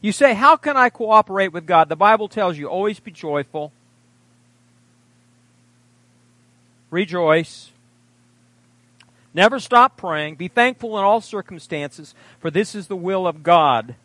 You 0.00 0.12
say, 0.12 0.34
How 0.34 0.56
can 0.56 0.76
I 0.76 0.90
cooperate 0.90 1.52
with 1.52 1.66
God? 1.66 1.88
The 1.88 1.96
Bible 1.96 2.28
tells 2.28 2.58
you 2.58 2.66
always 2.66 3.00
be 3.00 3.10
joyful, 3.10 3.72
rejoice, 6.90 7.70
never 9.32 9.58
stop 9.58 9.96
praying, 9.96 10.36
be 10.36 10.48
thankful 10.48 10.98
in 10.98 11.04
all 11.04 11.20
circumstances, 11.20 12.14
for 12.38 12.50
this 12.50 12.74
is 12.74 12.86
the 12.86 12.96
will 12.96 13.26
of 13.26 13.42
God 13.42 13.96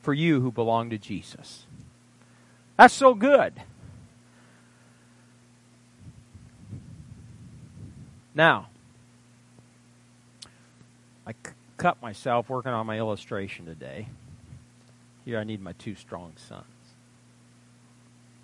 for 0.00 0.14
you 0.14 0.40
who 0.40 0.50
belong 0.50 0.90
to 0.90 0.98
Jesus. 0.98 1.66
That's 2.76 2.94
so 2.94 3.14
good. 3.14 3.54
Now, 8.34 8.68
I 11.26 11.32
c- 11.32 11.52
cut 11.82 12.00
myself 12.00 12.48
working 12.48 12.70
on 12.70 12.86
my 12.86 12.96
illustration 12.96 13.66
today. 13.66 14.06
Here 15.24 15.40
I 15.40 15.42
need 15.42 15.60
my 15.60 15.72
two 15.72 15.96
strong 15.96 16.32
sons. 16.36 16.64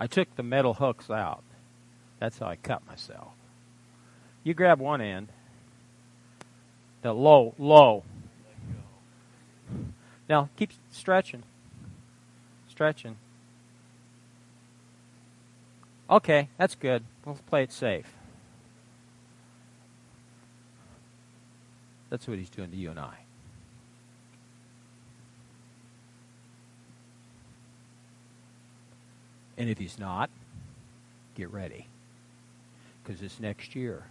I 0.00 0.08
took 0.08 0.34
the 0.34 0.42
metal 0.42 0.74
hooks 0.74 1.08
out. 1.08 1.44
That's 2.18 2.40
how 2.40 2.46
I 2.46 2.56
cut 2.56 2.84
myself. 2.84 3.28
You 4.42 4.54
grab 4.54 4.80
one 4.80 5.00
end. 5.00 5.28
The 7.02 7.12
low, 7.12 7.54
low. 7.60 8.02
Now 10.28 10.48
keep 10.56 10.72
stretching. 10.90 11.44
Stretching. 12.68 13.18
Okay, 16.10 16.48
that's 16.58 16.74
good. 16.74 17.04
We'll 17.24 17.38
play 17.48 17.62
it 17.62 17.70
safe. 17.70 18.12
That's 22.10 22.26
what 22.26 22.38
he's 22.38 22.50
doing 22.50 22.72
to 22.72 22.76
you 22.76 22.90
and 22.90 22.98
I. 22.98 23.27
And 29.58 29.68
if 29.68 29.76
he's 29.76 29.98
not, 29.98 30.30
get 31.34 31.52
ready. 31.52 31.86
Because 33.02 33.20
this 33.20 33.40
next 33.40 33.74
year, 33.74 34.04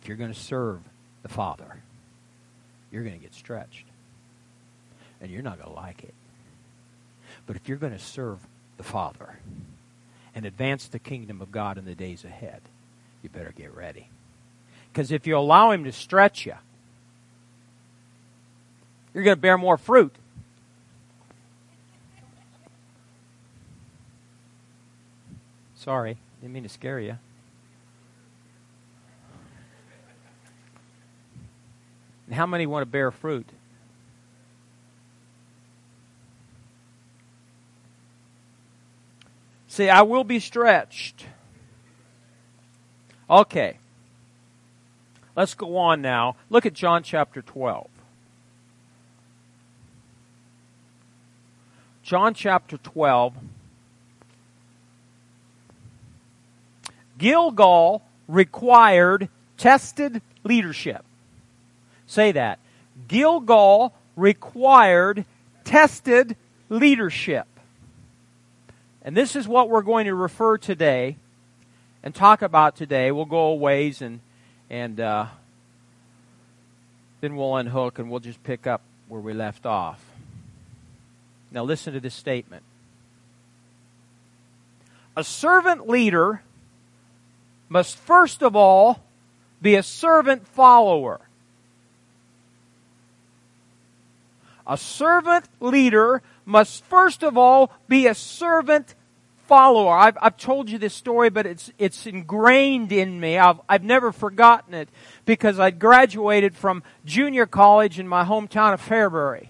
if 0.00 0.06
you're 0.06 0.18
going 0.18 0.32
to 0.32 0.38
serve 0.38 0.80
the 1.22 1.28
Father, 1.28 1.78
you're 2.92 3.02
going 3.02 3.16
to 3.16 3.22
get 3.22 3.34
stretched. 3.34 3.86
And 5.20 5.30
you're 5.30 5.42
not 5.42 5.56
going 5.56 5.70
to 5.70 5.74
like 5.74 6.04
it. 6.04 6.14
But 7.46 7.56
if 7.56 7.68
you're 7.68 7.78
going 7.78 7.92
to 7.92 7.98
serve 7.98 8.38
the 8.76 8.82
Father 8.82 9.38
and 10.34 10.44
advance 10.44 10.86
the 10.86 10.98
kingdom 10.98 11.40
of 11.40 11.50
God 11.50 11.78
in 11.78 11.86
the 11.86 11.94
days 11.94 12.24
ahead, 12.24 12.60
you 13.22 13.30
better 13.30 13.54
get 13.56 13.74
ready. 13.74 14.08
Because 14.92 15.10
if 15.10 15.26
you 15.26 15.38
allow 15.38 15.70
Him 15.70 15.84
to 15.84 15.92
stretch 15.92 16.44
you, 16.44 16.54
you're 19.14 19.24
going 19.24 19.36
to 19.36 19.40
bear 19.40 19.56
more 19.56 19.78
fruit. 19.78 20.14
Sorry, 25.82 26.16
didn't 26.40 26.52
mean 26.52 26.62
to 26.62 26.68
scare 26.68 27.00
you. 27.00 27.18
And 32.26 32.36
how 32.36 32.46
many 32.46 32.66
want 32.66 32.82
to 32.82 32.86
bear 32.86 33.10
fruit? 33.10 33.48
See, 39.66 39.90
I 39.90 40.02
will 40.02 40.22
be 40.22 40.38
stretched. 40.38 41.26
Okay. 43.28 43.78
Let's 45.34 45.54
go 45.54 45.76
on 45.78 46.00
now. 46.00 46.36
Look 46.48 46.64
at 46.64 46.74
John 46.74 47.02
chapter 47.02 47.42
12. 47.42 47.88
John 52.04 52.34
chapter 52.34 52.76
12. 52.76 53.34
Gilgal 57.22 58.02
required 58.26 59.28
tested 59.56 60.20
leadership. 60.42 61.04
Say 62.08 62.32
that. 62.32 62.58
Gilgal 63.06 63.94
required 64.16 65.24
tested 65.62 66.36
leadership. 66.68 67.46
And 69.02 69.16
this 69.16 69.36
is 69.36 69.46
what 69.46 69.70
we're 69.70 69.82
going 69.82 70.06
to 70.06 70.16
refer 70.16 70.58
today 70.58 71.16
and 72.02 72.12
talk 72.12 72.42
about 72.42 72.74
today. 72.74 73.12
We'll 73.12 73.24
go 73.24 73.52
a 73.52 73.54
ways 73.54 74.02
and 74.02 74.18
and 74.68 74.98
uh, 74.98 75.26
then 77.20 77.36
we'll 77.36 77.54
unhook 77.54 78.00
and 78.00 78.10
we'll 78.10 78.18
just 78.18 78.42
pick 78.42 78.66
up 78.66 78.80
where 79.06 79.20
we 79.20 79.32
left 79.32 79.64
off. 79.64 80.04
Now 81.52 81.62
listen 81.62 81.92
to 81.94 82.00
this 82.00 82.14
statement. 82.14 82.64
A 85.16 85.22
servant 85.22 85.88
leader 85.88 86.42
must 87.72 87.96
first 87.96 88.42
of 88.42 88.54
all 88.54 89.02
be 89.62 89.76
a 89.76 89.82
servant 89.82 90.46
follower. 90.46 91.20
A 94.66 94.76
servant 94.76 95.46
leader 95.58 96.20
must 96.44 96.84
first 96.84 97.22
of 97.22 97.38
all 97.38 97.72
be 97.88 98.06
a 98.06 98.14
servant 98.14 98.94
follower. 99.46 99.96
I've, 99.96 100.18
I've 100.20 100.36
told 100.36 100.68
you 100.68 100.76
this 100.76 100.92
story, 100.92 101.30
but 101.30 101.46
it's, 101.46 101.72
it's 101.78 102.06
ingrained 102.06 102.92
in 102.92 103.18
me. 103.18 103.38
I've, 103.38 103.60
I've 103.68 103.84
never 103.84 104.12
forgotten 104.12 104.74
it 104.74 104.90
because 105.24 105.58
I 105.58 105.70
graduated 105.70 106.54
from 106.54 106.82
junior 107.06 107.46
college 107.46 107.98
in 107.98 108.06
my 108.06 108.24
hometown 108.24 108.74
of 108.74 108.86
Fairbury. 108.86 109.48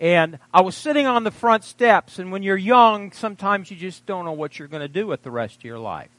And 0.00 0.40
I 0.52 0.60
was 0.60 0.76
sitting 0.76 1.06
on 1.06 1.22
the 1.24 1.30
front 1.30 1.62
steps, 1.64 2.18
and 2.18 2.32
when 2.32 2.42
you're 2.42 2.56
young, 2.56 3.12
sometimes 3.12 3.70
you 3.70 3.76
just 3.76 4.06
don't 4.06 4.24
know 4.24 4.32
what 4.32 4.58
you're 4.58 4.68
going 4.68 4.82
to 4.82 4.88
do 4.88 5.06
with 5.06 5.22
the 5.22 5.30
rest 5.30 5.58
of 5.58 5.64
your 5.64 5.78
life. 5.78 6.10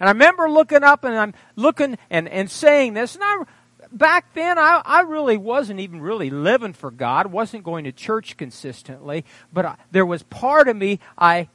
And 0.00 0.08
I 0.08 0.12
remember 0.12 0.50
looking 0.50 0.82
up 0.82 1.04
and 1.04 1.14
I'm 1.16 1.34
looking 1.56 1.98
and, 2.10 2.28
and 2.28 2.50
saying 2.50 2.94
this, 2.94 3.14
and 3.14 3.24
I, 3.24 3.44
back 3.92 4.34
then 4.34 4.58
I, 4.58 4.82
I 4.84 5.00
really 5.02 5.36
wasn't 5.36 5.80
even 5.80 6.00
really 6.00 6.30
living 6.30 6.72
for 6.72 6.90
God, 6.90 7.26
wasn't 7.28 7.64
going 7.64 7.84
to 7.84 7.92
church 7.92 8.36
consistently, 8.36 9.24
but 9.52 9.64
I, 9.64 9.76
there 9.92 10.06
was 10.06 10.22
part 10.24 10.68
of 10.68 10.76
me, 10.76 11.00
I, 11.16 11.48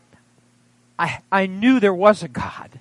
I, 0.98 1.19
I 1.31 1.46
knew 1.46 1.79
there 1.79 1.93
was 1.93 2.24
a 2.24 2.27
God, 2.27 2.79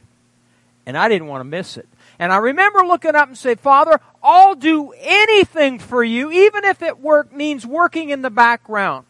and 0.86 0.96
I 0.96 1.08
didn't 1.08 1.28
want 1.28 1.40
to 1.40 1.44
miss 1.44 1.76
it. 1.76 1.88
And 2.18 2.32
I 2.32 2.38
remember 2.38 2.80
looking 2.80 3.14
up 3.14 3.28
and 3.28 3.38
say, 3.38 3.54
Father, 3.54 4.00
I'll 4.22 4.56
do 4.56 4.92
anything 4.98 5.78
for 5.78 6.02
you, 6.02 6.32
even 6.32 6.64
if 6.64 6.82
it 6.82 6.98
work 6.98 7.32
means 7.32 7.64
working 7.64 8.10
in 8.10 8.22
the 8.22 8.30
background. 8.30 9.06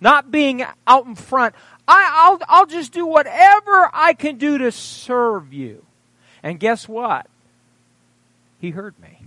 Not 0.00 0.30
being 0.30 0.64
out 0.86 1.06
in 1.06 1.14
front. 1.14 1.54
I, 1.86 2.30
will 2.30 2.40
I'll 2.48 2.66
just 2.66 2.92
do 2.92 3.06
whatever 3.06 3.90
I 3.92 4.14
can 4.14 4.38
do 4.38 4.58
to 4.58 4.72
serve 4.72 5.52
you. 5.52 5.84
And 6.42 6.58
guess 6.58 6.88
what? 6.88 7.26
He 8.60 8.70
heard 8.70 8.98
me. 9.00 9.18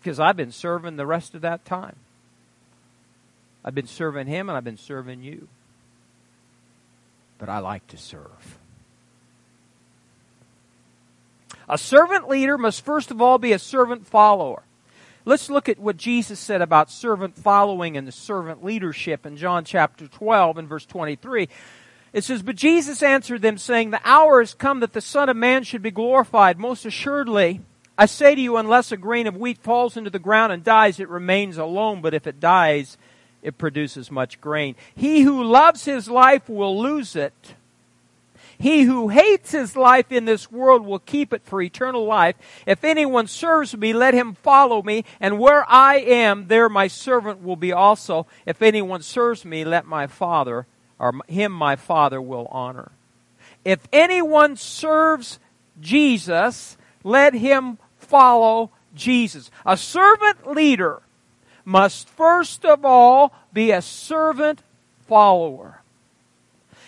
Because 0.00 0.18
I've 0.18 0.36
been 0.36 0.52
serving 0.52 0.96
the 0.96 1.06
rest 1.06 1.34
of 1.34 1.42
that 1.42 1.64
time. 1.64 1.96
I've 3.64 3.74
been 3.74 3.86
serving 3.86 4.26
him 4.26 4.48
and 4.48 4.56
I've 4.56 4.64
been 4.64 4.78
serving 4.78 5.22
you. 5.22 5.48
But 7.38 7.48
I 7.48 7.58
like 7.58 7.86
to 7.88 7.96
serve. 7.96 8.58
A 11.68 11.78
servant 11.78 12.28
leader 12.28 12.56
must 12.58 12.84
first 12.84 13.10
of 13.10 13.20
all 13.20 13.38
be 13.38 13.52
a 13.52 13.58
servant 13.58 14.06
follower. 14.06 14.62
Let's 15.26 15.50
look 15.50 15.68
at 15.68 15.78
what 15.78 15.98
Jesus 15.98 16.40
said 16.40 16.62
about 16.62 16.90
servant 16.90 17.36
following 17.36 17.96
and 17.96 18.08
the 18.08 18.12
servant 18.12 18.64
leadership 18.64 19.26
in 19.26 19.36
John 19.36 19.64
chapter 19.64 20.08
12 20.08 20.56
and 20.56 20.68
verse 20.68 20.86
23. 20.86 21.48
It 22.12 22.24
says, 22.24 22.42
But 22.42 22.56
Jesus 22.56 23.02
answered 23.02 23.42
them, 23.42 23.58
saying, 23.58 23.90
The 23.90 24.00
hour 24.02 24.40
has 24.40 24.54
come 24.54 24.80
that 24.80 24.94
the 24.94 25.02
Son 25.02 25.28
of 25.28 25.36
Man 25.36 25.62
should 25.62 25.82
be 25.82 25.90
glorified. 25.90 26.58
Most 26.58 26.86
assuredly, 26.86 27.60
I 27.98 28.06
say 28.06 28.34
to 28.34 28.40
you, 28.40 28.56
unless 28.56 28.92
a 28.92 28.96
grain 28.96 29.26
of 29.26 29.36
wheat 29.36 29.58
falls 29.58 29.96
into 29.96 30.08
the 30.08 30.18
ground 30.18 30.52
and 30.52 30.64
dies, 30.64 30.98
it 30.98 31.08
remains 31.10 31.58
alone, 31.58 32.00
but 32.00 32.14
if 32.14 32.26
it 32.26 32.40
dies, 32.40 32.96
it 33.42 33.58
produces 33.58 34.10
much 34.10 34.40
grain. 34.40 34.74
He 34.94 35.20
who 35.20 35.44
loves 35.44 35.84
his 35.84 36.08
life 36.08 36.48
will 36.48 36.80
lose 36.80 37.14
it. 37.14 37.54
He 38.60 38.82
who 38.82 39.08
hates 39.08 39.52
his 39.52 39.74
life 39.74 40.12
in 40.12 40.26
this 40.26 40.52
world 40.52 40.84
will 40.84 40.98
keep 40.98 41.32
it 41.32 41.42
for 41.46 41.62
eternal 41.62 42.04
life. 42.04 42.36
If 42.66 42.84
anyone 42.84 43.26
serves 43.26 43.74
me, 43.74 43.94
let 43.94 44.12
him 44.12 44.34
follow 44.34 44.82
me, 44.82 45.06
and 45.18 45.38
where 45.38 45.64
I 45.66 45.96
am, 45.96 46.48
there 46.48 46.68
my 46.68 46.86
servant 46.86 47.42
will 47.42 47.56
be 47.56 47.72
also. 47.72 48.26
If 48.44 48.60
anyone 48.60 49.00
serves 49.00 49.46
me, 49.46 49.64
let 49.64 49.86
my 49.86 50.06
Father, 50.06 50.66
or 50.98 51.14
him 51.26 51.52
my 51.52 51.74
Father 51.74 52.20
will 52.20 52.48
honor. 52.50 52.92
If 53.64 53.88
anyone 53.94 54.56
serves 54.56 55.38
Jesus, 55.80 56.76
let 57.02 57.32
him 57.32 57.78
follow 57.96 58.72
Jesus. 58.94 59.50
A 59.64 59.78
servant 59.78 60.46
leader 60.46 61.00
must 61.64 62.10
first 62.10 62.66
of 62.66 62.84
all 62.84 63.32
be 63.54 63.70
a 63.70 63.80
servant 63.80 64.62
follower. 65.06 65.79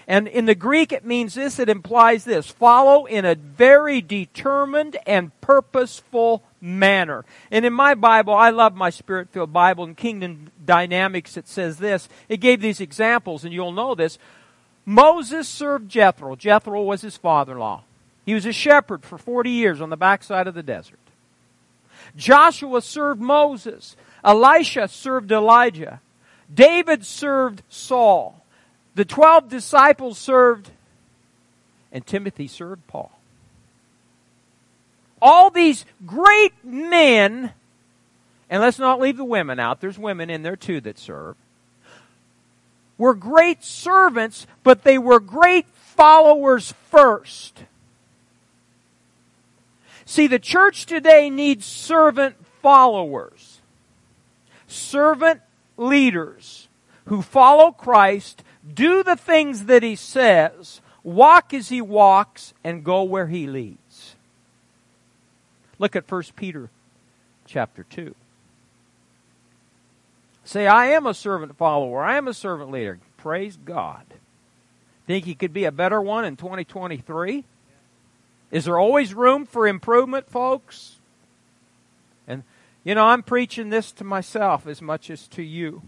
And 0.07 0.27
in 0.27 0.47
the 0.47 0.55
Greek, 0.55 0.93
it 0.93 1.05
means 1.05 1.35
this, 1.35 1.59
it 1.59 1.69
implies 1.69 2.25
this 2.25 2.49
follow 2.49 3.07
in 3.07 3.25
a 3.25 3.35
very 3.35 4.01
determined 4.01 4.97
and 5.07 5.39
purposeful 5.41 6.43
manner. 6.61 7.25
And 7.51 7.65
in 7.65 7.73
my 7.73 7.95
Bible, 7.95 8.35
I 8.35 8.51
love 8.51 8.75
my 8.75 8.91
spirit 8.91 9.31
filled 9.31 9.53
Bible, 9.53 9.85
in 9.85 9.95
Kingdom 9.95 10.51
Dynamics, 10.65 11.37
it 11.37 11.49
says 11.49 11.79
this. 11.79 12.09
It 12.29 12.39
gave 12.39 12.61
these 12.61 12.81
examples, 12.81 13.45
and 13.45 13.53
you'll 13.53 13.73
know 13.73 13.95
this. 13.95 14.19
Moses 14.85 15.49
served 15.49 15.89
Jethro. 15.89 16.35
Jethro 16.37 16.83
was 16.83 17.03
his 17.03 17.17
father 17.17 17.53
in 17.53 17.59
law. 17.59 17.85
He 18.25 18.35
was 18.35 18.47
a 18.47 18.53
shepherd 18.53 19.05
for 19.05 19.19
40 19.19 19.51
years 19.51 19.81
on 19.81 19.91
the 19.91 19.97
backside 19.97 20.47
of 20.47 20.55
the 20.55 20.63
desert. 20.63 20.99
Joshua 22.17 22.81
served 22.83 23.21
Moses. 23.21 23.97
Elisha 24.25 24.89
served 24.89 25.33
Elijah. 25.33 26.01
David 26.53 27.05
served 27.05 27.63
Saul. 27.69 28.42
The 28.95 29.05
12 29.05 29.49
disciples 29.49 30.19
served, 30.19 30.71
and 31.91 32.07
Timothy 32.07 32.47
served 32.47 32.87
Paul. 32.87 33.11
All 35.21 35.51
these 35.51 35.85
great 36.05 36.53
men, 36.65 37.53
and 38.51 38.61
let's 38.61 38.79
not 38.79 39.01
leave 39.01 39.17
the 39.17 39.25
women 39.25 39.59
out, 39.59 39.81
there's 39.81 39.99
women 39.99 40.29
in 40.31 40.43
there 40.43 40.57
too 40.57 40.81
that 40.83 40.99
serve, 40.99 41.37
were 42.99 43.15
great 43.15 43.65
servants, 43.65 44.47
but 44.63 44.83
they 44.83 44.99
were 44.99 45.21
great 45.21 45.67
followers 45.69 46.75
first. 46.91 47.65
See, 50.05 50.27
the 50.27 50.39
church 50.39 50.87
today 50.87 51.31
needs 51.31 51.65
servant 51.65 52.37
followers, 52.61 53.61
servant 54.67 55.41
leaders 55.77 56.69
who 57.07 57.23
follow 57.23 57.71
Christ, 57.73 58.43
do 58.75 59.03
the 59.03 59.17
things 59.17 59.67
that 59.67 59.83
he 59.83 59.97
says, 59.97 60.81
walk 61.03 61.53
as 61.53 61.69
he 61.69 61.81
walks, 61.81 62.55
and 62.63 62.85
go 62.85 63.03
where 63.03 63.27
he 63.27 63.47
leads. 63.47 64.15
Look 65.79 65.97
at 65.97 66.11
1 66.11 66.23
Peter 66.37 66.71
chapter 67.47 67.85
2. 67.85 68.15
Say, 70.45 70.67
I 70.67 70.87
am 70.87 71.07
a 71.07 71.15
servant 71.15 71.57
follower. 71.57 72.03
I 72.03 72.17
am 72.17 72.29
a 72.29 72.35
servant 72.35 72.71
leader. 72.71 72.99
Praise 73.17 73.57
God. 73.57 74.05
Think 75.07 75.27
you 75.27 75.35
could 75.35 75.53
be 75.53 75.65
a 75.65 75.73
better 75.73 76.01
one 76.01 76.25
in 76.25 76.37
2023? 76.37 77.45
Is 78.51 78.67
there 78.67 78.79
always 78.79 79.15
room 79.15 79.47
for 79.47 79.67
improvement, 79.67 80.31
folks? 80.31 80.97
And, 82.29 82.45
you 82.85 82.95
know, 82.95 83.07
I'm 83.07 83.23
preaching 83.23 83.71
this 83.71 83.93
to 83.93 84.05
myself 84.05 84.67
as 84.67 84.83
much 84.83 85.11
as 85.11 85.27
to 85.29 85.43
you. 85.43 85.83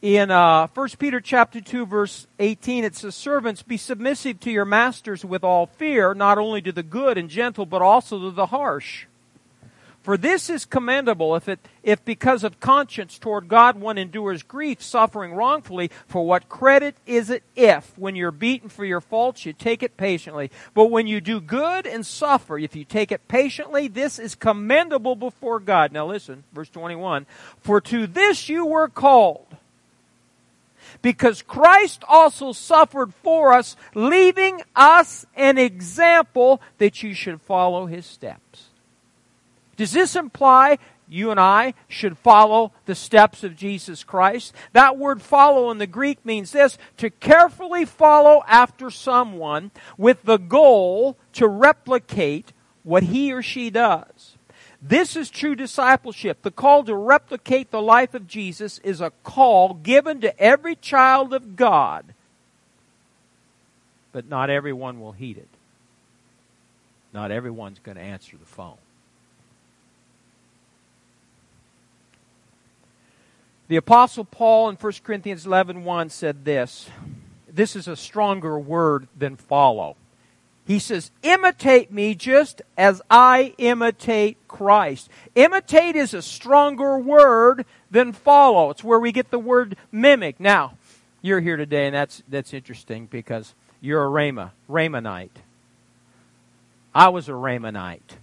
In 0.00 0.30
uh, 0.30 0.68
1 0.74 0.88
Peter 1.00 1.20
chapter 1.20 1.60
2, 1.60 1.84
verse 1.84 2.28
18, 2.38 2.84
it 2.84 2.94
says, 2.94 3.16
Servants, 3.16 3.64
be 3.64 3.76
submissive 3.76 4.38
to 4.40 4.50
your 4.50 4.64
masters 4.64 5.24
with 5.24 5.42
all 5.42 5.66
fear, 5.66 6.14
not 6.14 6.38
only 6.38 6.62
to 6.62 6.70
the 6.70 6.84
good 6.84 7.18
and 7.18 7.28
gentle, 7.28 7.66
but 7.66 7.82
also 7.82 8.20
to 8.20 8.30
the 8.30 8.46
harsh. 8.46 9.06
For 10.04 10.16
this 10.16 10.48
is 10.48 10.64
commendable 10.64 11.34
if 11.34 11.48
it, 11.48 11.58
if 11.82 12.04
because 12.04 12.44
of 12.44 12.60
conscience 12.60 13.18
toward 13.18 13.48
God 13.48 13.80
one 13.80 13.98
endures 13.98 14.44
grief, 14.44 14.80
suffering 14.80 15.34
wrongfully, 15.34 15.90
for 16.06 16.24
what 16.24 16.48
credit 16.48 16.94
is 17.04 17.28
it 17.28 17.42
if, 17.56 17.92
when 17.98 18.14
you're 18.14 18.30
beaten 18.30 18.68
for 18.68 18.84
your 18.84 19.00
faults, 19.00 19.44
you 19.44 19.52
take 19.52 19.82
it 19.82 19.96
patiently? 19.96 20.52
But 20.74 20.92
when 20.92 21.08
you 21.08 21.20
do 21.20 21.40
good 21.40 21.88
and 21.88 22.06
suffer, 22.06 22.56
if 22.56 22.76
you 22.76 22.84
take 22.84 23.10
it 23.10 23.26
patiently, 23.26 23.88
this 23.88 24.20
is 24.20 24.36
commendable 24.36 25.16
before 25.16 25.58
God. 25.58 25.90
Now 25.90 26.06
listen, 26.06 26.44
verse 26.52 26.68
21. 26.68 27.26
For 27.60 27.80
to 27.80 28.06
this 28.06 28.48
you 28.48 28.64
were 28.64 28.88
called 28.88 29.56
because 31.02 31.42
Christ 31.42 32.02
also 32.08 32.52
suffered 32.52 33.14
for 33.14 33.52
us, 33.52 33.76
leaving 33.94 34.62
us 34.74 35.26
an 35.34 35.58
example 35.58 36.60
that 36.78 37.02
you 37.02 37.14
should 37.14 37.40
follow 37.40 37.86
his 37.86 38.06
steps. 38.06 38.68
Does 39.76 39.92
this 39.92 40.16
imply 40.16 40.78
you 41.08 41.30
and 41.30 41.40
I 41.40 41.74
should 41.86 42.18
follow 42.18 42.72
the 42.86 42.94
steps 42.94 43.44
of 43.44 43.56
Jesus 43.56 44.04
Christ? 44.04 44.54
That 44.72 44.98
word 44.98 45.22
follow 45.22 45.70
in 45.70 45.78
the 45.78 45.86
Greek 45.86 46.24
means 46.24 46.52
this 46.52 46.78
to 46.98 47.10
carefully 47.10 47.84
follow 47.84 48.42
after 48.46 48.90
someone 48.90 49.70
with 49.96 50.22
the 50.24 50.38
goal 50.38 51.16
to 51.34 51.48
replicate 51.48 52.52
what 52.82 53.04
he 53.04 53.32
or 53.32 53.42
she 53.42 53.70
does. 53.70 54.37
This 54.80 55.16
is 55.16 55.28
true 55.28 55.56
discipleship. 55.56 56.42
The 56.42 56.50
call 56.50 56.84
to 56.84 56.94
replicate 56.94 57.70
the 57.70 57.82
life 57.82 58.14
of 58.14 58.28
Jesus 58.28 58.78
is 58.84 59.00
a 59.00 59.12
call 59.24 59.74
given 59.74 60.20
to 60.20 60.38
every 60.40 60.76
child 60.76 61.34
of 61.34 61.56
God. 61.56 62.14
But 64.12 64.28
not 64.28 64.50
everyone 64.50 65.00
will 65.00 65.12
heed 65.12 65.36
it. 65.36 65.48
Not 67.12 67.30
everyone's 67.30 67.80
going 67.80 67.96
to 67.96 68.02
answer 68.02 68.36
the 68.36 68.46
phone. 68.46 68.76
The 73.66 73.76
Apostle 73.76 74.24
Paul 74.24 74.70
in 74.70 74.76
1 74.76 74.92
Corinthians 75.02 75.44
11 75.44 75.84
1 75.84 76.08
said 76.10 76.44
this. 76.44 76.88
This 77.52 77.74
is 77.74 77.88
a 77.88 77.96
stronger 77.96 78.58
word 78.58 79.08
than 79.16 79.36
follow. 79.36 79.96
He 80.68 80.78
says, 80.78 81.10
imitate 81.22 81.90
me 81.90 82.14
just 82.14 82.60
as 82.76 83.00
I 83.10 83.54
imitate 83.56 84.36
Christ. 84.48 85.08
Imitate 85.34 85.96
is 85.96 86.12
a 86.12 86.20
stronger 86.20 86.98
word 86.98 87.64
than 87.90 88.12
follow. 88.12 88.68
It's 88.68 88.84
where 88.84 89.00
we 89.00 89.10
get 89.10 89.30
the 89.30 89.38
word 89.38 89.78
mimic. 89.90 90.38
Now, 90.38 90.74
you're 91.22 91.40
here 91.40 91.56
today, 91.56 91.86
and 91.86 91.94
that's, 91.94 92.22
that's 92.28 92.52
interesting 92.52 93.06
because 93.06 93.54
you're 93.80 94.04
a 94.04 94.10
Rhema, 94.10 94.50
Rhemanite. 94.68 95.30
I 96.94 97.08
was 97.08 97.30
a 97.30 97.32
Rhemanite. 97.32 98.18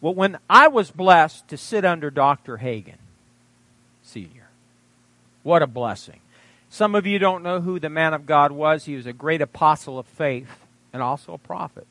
Well, 0.00 0.14
when 0.14 0.38
I 0.50 0.66
was 0.66 0.90
blessed 0.90 1.46
to 1.46 1.56
sit 1.56 1.84
under 1.84 2.10
Dr. 2.10 2.56
Hagin, 2.56 2.98
Sr., 4.02 4.48
what 5.44 5.62
a 5.62 5.68
blessing. 5.68 6.18
Some 6.70 6.94
of 6.94 7.06
you 7.06 7.18
don't 7.18 7.42
know 7.42 7.60
who 7.60 7.78
the 7.80 7.88
man 7.88 8.14
of 8.14 8.26
God 8.26 8.52
was. 8.52 8.84
He 8.84 8.96
was 8.96 9.06
a 9.06 9.12
great 9.12 9.40
apostle 9.40 9.98
of 9.98 10.06
faith 10.06 10.50
and 10.92 11.02
also 11.02 11.32
a 11.32 11.38
prophet. 11.38 11.86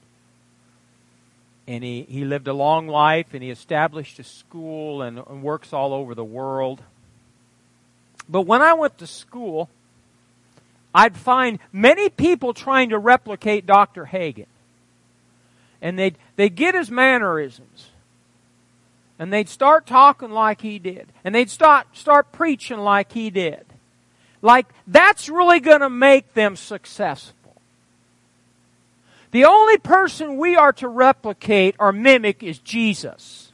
And 1.68 1.84
he, 1.84 2.04
he 2.04 2.24
lived 2.24 2.48
a 2.48 2.54
long 2.54 2.88
life 2.88 3.34
and 3.34 3.44
he 3.44 3.50
established 3.50 4.20
a 4.20 4.24
school 4.24 5.02
and, 5.02 5.18
and 5.18 5.44
works 5.44 5.74
all 5.74 5.94
over 5.94 6.16
the 6.16 6.24
world. 6.24 6.82
But 8.30 8.42
when 8.42 8.62
I 8.62 8.74
went 8.74 8.98
to 9.00 9.08
school, 9.08 9.70
I'd 10.94 11.18
find 11.18 11.60
many 11.72 12.10
people 12.10 12.54
trying 12.54 12.90
to 12.90 12.98
replicate 12.98 13.66
Dr. 13.66 14.06
Hagin. 14.06 14.48
And 15.82 16.00
they'd, 16.00 16.18
they'd 16.38 16.56
get 16.56 16.74
his 16.74 16.90
mannerisms. 16.90 17.90
And 19.20 19.32
they'd 19.32 19.50
start 19.50 19.86
talking 19.86 20.32
like 20.32 20.62
he 20.62 20.80
did. 20.80 21.08
And 21.24 21.36
they'd 21.36 21.50
start, 21.50 21.88
start 21.96 22.32
preaching 22.32 22.80
like 22.80 23.12
he 23.12 23.30
did. 23.30 23.67
Like, 24.42 24.68
that's 24.86 25.30
really 25.30 25.60
going 25.60 25.82
to 25.82 25.90
make 25.90 26.34
them 26.34 26.56
successful. 26.56 27.34
The 29.32 29.46
only 29.46 29.78
person 29.78 30.38
we 30.38 30.56
are 30.56 30.74
to 30.74 30.88
replicate 30.88 31.76
or 31.80 31.92
mimic 31.92 32.44
is 32.44 32.60
Jesus. 32.60 33.52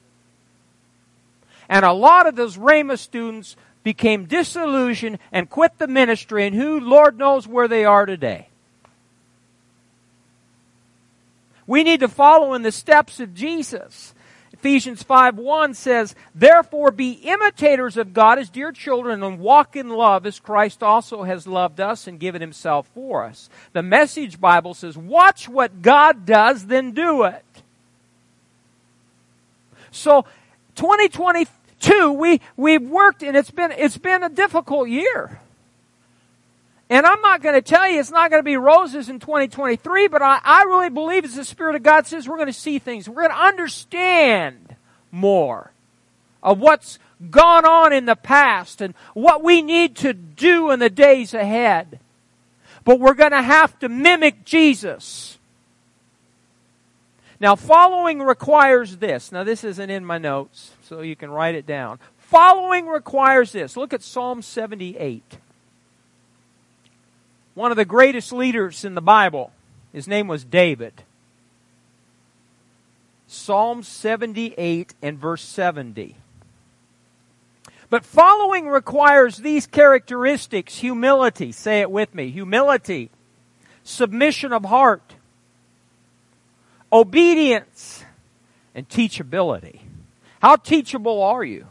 And 1.69 1.85
a 1.85 1.93
lot 1.93 2.27
of 2.27 2.35
those 2.35 2.57
Rhema 2.57 2.97
students 2.99 3.55
became 3.83 4.25
disillusioned 4.25 5.19
and 5.31 5.49
quit 5.49 5.77
the 5.77 5.87
ministry, 5.87 6.45
and 6.45 6.55
who, 6.55 6.79
Lord 6.79 7.17
knows 7.17 7.47
where 7.47 7.67
they 7.67 7.85
are 7.85 8.05
today. 8.05 8.47
We 11.65 11.83
need 11.83 12.01
to 12.01 12.07
follow 12.07 12.53
in 12.53 12.61
the 12.61 12.71
steps 12.71 13.19
of 13.19 13.33
Jesus. 13.33 14.13
Ephesians 14.63 15.03
5 15.03 15.39
1 15.39 15.73
says, 15.73 16.15
Therefore 16.33 16.89
be 16.89 17.11
imitators 17.11 17.97
of 17.97 18.13
God 18.13 18.39
as 18.39 18.49
dear 18.49 18.71
children 18.71 19.21
and 19.21 19.37
walk 19.37 19.75
in 19.75 19.89
love 19.89 20.25
as 20.25 20.39
Christ 20.39 20.81
also 20.81 21.23
has 21.23 21.45
loved 21.45 21.81
us 21.81 22.07
and 22.07 22.17
given 22.17 22.39
himself 22.39 22.87
for 22.93 23.25
us. 23.25 23.49
The 23.73 23.83
Message 23.83 24.39
Bible 24.39 24.73
says, 24.73 24.97
Watch 24.97 25.49
what 25.49 25.81
God 25.81 26.25
does, 26.25 26.67
then 26.67 26.93
do 26.93 27.23
it. 27.23 27.43
So, 29.91 30.23
2022, 30.75 32.13
we, 32.13 32.39
we've 32.55 32.89
worked 32.89 33.21
and 33.21 33.35
it's 33.35 33.51
been, 33.51 33.73
it's 33.73 33.97
been 33.97 34.23
a 34.23 34.29
difficult 34.29 34.87
year. 34.87 35.41
And 36.93 37.07
I'm 37.07 37.21
not 37.21 37.41
going 37.41 37.55
to 37.55 37.61
tell 37.63 37.89
you 37.89 37.99
it's 37.99 38.11
not 38.11 38.29
going 38.29 38.39
to 38.39 38.45
be 38.45 38.55
roses 38.55 39.09
in 39.09 39.19
2023, 39.19 40.09
but 40.09 40.21
I, 40.21 40.39
I 40.43 40.61
really 40.65 40.91
believe 40.91 41.25
as 41.25 41.33
the 41.33 41.43
Spirit 41.43 41.73
of 41.73 41.81
God 41.81 42.05
says, 42.05 42.29
we're 42.29 42.35
going 42.35 42.45
to 42.45 42.53
see 42.53 42.77
things. 42.77 43.09
We're 43.09 43.23
going 43.23 43.31
to 43.31 43.43
understand 43.43 44.75
more 45.11 45.71
of 46.43 46.59
what's 46.59 46.99
gone 47.31 47.65
on 47.65 47.93
in 47.93 48.05
the 48.05 48.15
past 48.15 48.79
and 48.79 48.93
what 49.15 49.43
we 49.43 49.63
need 49.63 49.95
to 49.97 50.13
do 50.13 50.69
in 50.69 50.77
the 50.77 50.89
days 50.91 51.33
ahead. 51.33 51.97
But 52.83 52.99
we're 52.99 53.15
going 53.15 53.31
to 53.31 53.41
have 53.41 53.79
to 53.79 53.89
mimic 53.89 54.45
Jesus. 54.45 55.39
Now, 57.39 57.55
following 57.55 58.19
requires 58.19 58.97
this. 58.97 59.31
Now, 59.31 59.43
this 59.43 59.63
isn't 59.63 59.89
in 59.89 60.05
my 60.05 60.19
notes, 60.19 60.73
so 60.83 61.01
you 61.01 61.15
can 61.15 61.31
write 61.31 61.55
it 61.55 61.65
down. 61.65 61.97
Following 62.19 62.85
requires 62.85 63.51
this. 63.51 63.75
Look 63.75 63.93
at 63.93 64.03
Psalm 64.03 64.43
78 64.43 65.39
one 67.53 67.71
of 67.71 67.77
the 67.77 67.85
greatest 67.85 68.31
leaders 68.31 68.83
in 68.83 68.95
the 68.95 69.01
Bible. 69.01 69.51
His 69.91 70.07
name 70.07 70.27
was 70.27 70.43
David. 70.43 71.03
Psalm 73.27 73.83
78 73.83 74.93
and 75.01 75.17
verse 75.17 75.41
70. 75.43 76.15
But 77.89 78.05
following 78.05 78.67
requires 78.67 79.37
these 79.37 79.67
characteristics 79.67 80.77
humility, 80.77 81.51
say 81.51 81.81
it 81.81 81.91
with 81.91 82.15
me 82.15 82.29
humility, 82.29 83.11
submission 83.83 84.51
of 84.51 84.65
heart, 84.65 85.15
obedience, 86.91 88.03
and 88.73 88.89
teachability. 88.89 89.79
How 90.41 90.55
teachable 90.55 91.21
are 91.21 91.43
you? 91.43 91.67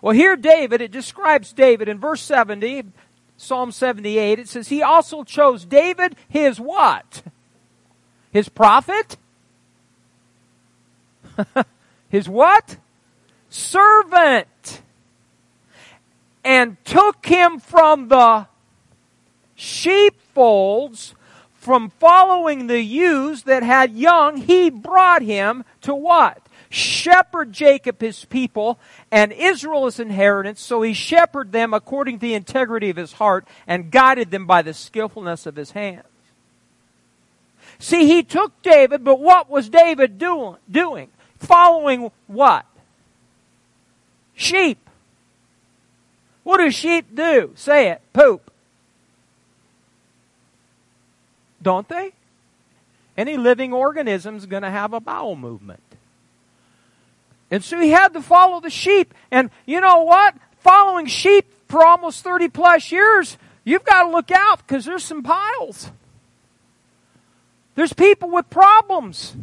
Well, 0.00 0.14
here 0.14 0.36
David, 0.36 0.80
it 0.80 0.90
describes 0.90 1.52
David 1.52 1.88
in 1.88 1.98
verse 1.98 2.22
70. 2.22 2.84
Psalm 3.40 3.70
78, 3.70 4.40
it 4.40 4.48
says, 4.48 4.68
He 4.68 4.82
also 4.82 5.22
chose 5.22 5.64
David, 5.64 6.16
his 6.28 6.58
what? 6.58 7.22
His 8.32 8.48
prophet? 8.48 9.16
his 12.08 12.28
what? 12.28 12.76
Servant. 13.48 14.82
And 16.44 16.84
took 16.84 17.26
him 17.26 17.60
from 17.60 18.08
the 18.08 18.48
sheepfolds, 19.54 21.14
from 21.54 21.90
following 21.90 22.66
the 22.66 22.82
ewes 22.82 23.44
that 23.44 23.62
had 23.62 23.94
young, 23.94 24.38
he 24.38 24.68
brought 24.68 25.22
him 25.22 25.64
to 25.82 25.94
what? 25.94 26.42
Shepherd 26.70 27.52
Jacob 27.52 28.00
his 28.00 28.24
people 28.26 28.78
and 29.10 29.32
Israel 29.32 29.86
his 29.86 29.98
inheritance. 30.00 30.60
So 30.60 30.82
he 30.82 30.92
shepherded 30.92 31.52
them 31.52 31.72
according 31.74 32.16
to 32.16 32.20
the 32.20 32.34
integrity 32.34 32.90
of 32.90 32.96
his 32.96 33.14
heart 33.14 33.46
and 33.66 33.90
guided 33.90 34.30
them 34.30 34.46
by 34.46 34.62
the 34.62 34.74
skillfulness 34.74 35.46
of 35.46 35.56
his 35.56 35.72
hands. 35.72 36.04
See, 37.78 38.06
he 38.06 38.22
took 38.22 38.60
David, 38.62 39.04
but 39.04 39.20
what 39.20 39.48
was 39.48 39.68
David 39.68 40.18
doing? 40.18 40.56
doing? 40.70 41.08
Following 41.38 42.10
what? 42.26 42.66
Sheep. 44.34 44.78
What 46.42 46.58
do 46.58 46.70
sheep 46.70 47.14
do? 47.14 47.52
Say 47.54 47.90
it. 47.90 48.00
Poop. 48.12 48.50
Don't 51.62 51.88
they? 51.88 52.12
Any 53.16 53.36
living 53.36 53.72
organism 53.72 54.36
is 54.36 54.46
going 54.46 54.62
to 54.62 54.70
have 54.70 54.92
a 54.92 55.00
bowel 55.00 55.36
movement. 55.36 55.82
And 57.50 57.64
so 57.64 57.80
he 57.80 57.90
had 57.90 58.12
to 58.14 58.22
follow 58.22 58.60
the 58.60 58.70
sheep. 58.70 59.14
And 59.30 59.50
you 59.66 59.80
know 59.80 60.02
what? 60.04 60.34
Following 60.60 61.06
sheep 61.06 61.46
for 61.68 61.84
almost 61.84 62.22
30 62.22 62.48
plus 62.48 62.92
years, 62.92 63.38
you've 63.64 63.84
got 63.84 64.04
to 64.04 64.10
look 64.10 64.30
out 64.30 64.58
because 64.66 64.84
there's 64.84 65.04
some 65.04 65.22
piles. 65.22 65.90
There's 67.74 67.92
people 67.92 68.30
with 68.30 68.50
problems 68.50 69.34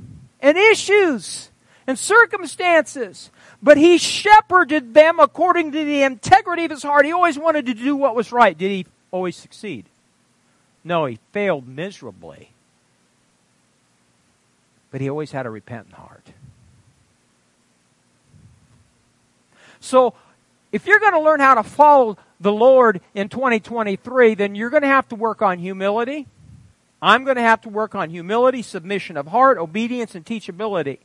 and 0.41 0.57
issues 0.57 1.49
and 1.87 1.97
circumstances. 1.97 3.31
But 3.63 3.77
he 3.77 3.97
shepherded 3.97 4.93
them 4.93 5.19
according 5.19 5.71
to 5.71 5.83
the 5.83 6.03
integrity 6.03 6.65
of 6.65 6.71
his 6.71 6.83
heart. 6.83 7.05
He 7.05 7.11
always 7.13 7.39
wanted 7.39 7.65
to 7.67 7.73
do 7.73 7.95
what 7.95 8.15
was 8.15 8.31
right. 8.31 8.55
Did 8.55 8.69
he 8.69 8.85
always 9.09 9.35
succeed? 9.35 9.85
No, 10.83 11.05
he 11.05 11.17
failed 11.31 11.67
miserably. 11.67 12.51
But 14.91 15.01
he 15.01 15.09
always 15.09 15.31
had 15.31 15.45
a 15.45 15.49
repentant 15.49 15.95
heart. 15.95 16.29
So, 19.85 20.13
if 20.71 20.87
you're 20.87 20.99
going 20.99 21.13
to 21.13 21.21
learn 21.21 21.39
how 21.39 21.55
to 21.55 21.63
follow 21.63 22.17
the 22.39 22.51
Lord 22.51 23.01
in 23.13 23.29
2023, 23.29 24.33
then 24.33 24.55
you're 24.55 24.69
going 24.69 24.81
to 24.81 24.87
have 24.87 25.07
to 25.09 25.15
work 25.15 25.41
on 25.41 25.59
humility. 25.59 26.27
I'm 27.01 27.23
going 27.23 27.35
to 27.35 27.41
have 27.41 27.61
to 27.61 27.69
work 27.69 27.93
on 27.95 28.09
humility, 28.09 28.61
submission 28.61 29.15
of 29.15 29.27
heart, 29.27 29.57
obedience, 29.57 30.15
and 30.15 30.25
teachability. 30.25 30.97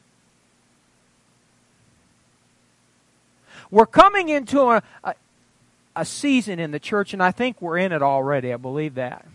We're 3.70 3.86
coming 3.86 4.30
into 4.30 4.62
a, 4.62 4.82
a, 5.04 5.14
a, 5.94 6.04
season 6.04 6.58
in 6.58 6.70
the 6.72 6.80
church, 6.80 7.12
and 7.12 7.22
I 7.22 7.30
think 7.30 7.60
we're 7.62 7.78
in 7.78 7.92
it 7.92 8.02
already. 8.02 8.52
I 8.52 8.56
believe 8.56 8.94
that. 8.94 9.26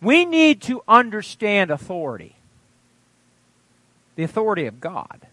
We 0.00 0.24
need 0.24 0.62
to 0.62 0.82
understand 0.86 1.70
authority 1.70 2.36
the 4.14 4.24
authority 4.24 4.66
of 4.66 4.80
God. 4.80 5.28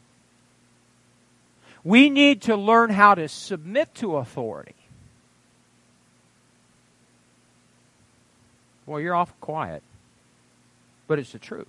We 1.85 2.09
need 2.09 2.41
to 2.43 2.55
learn 2.57 2.89
how 2.89 3.13
to 3.13 3.29
submit 3.29 3.93
to 3.95 4.17
authority. 4.17 4.73
Well, 8.87 8.99
you're 8.99 9.15
off 9.15 9.31
quiet, 9.39 9.83
but 11.07 11.19
it's 11.19 11.31
the 11.31 11.39
truth. 11.39 11.67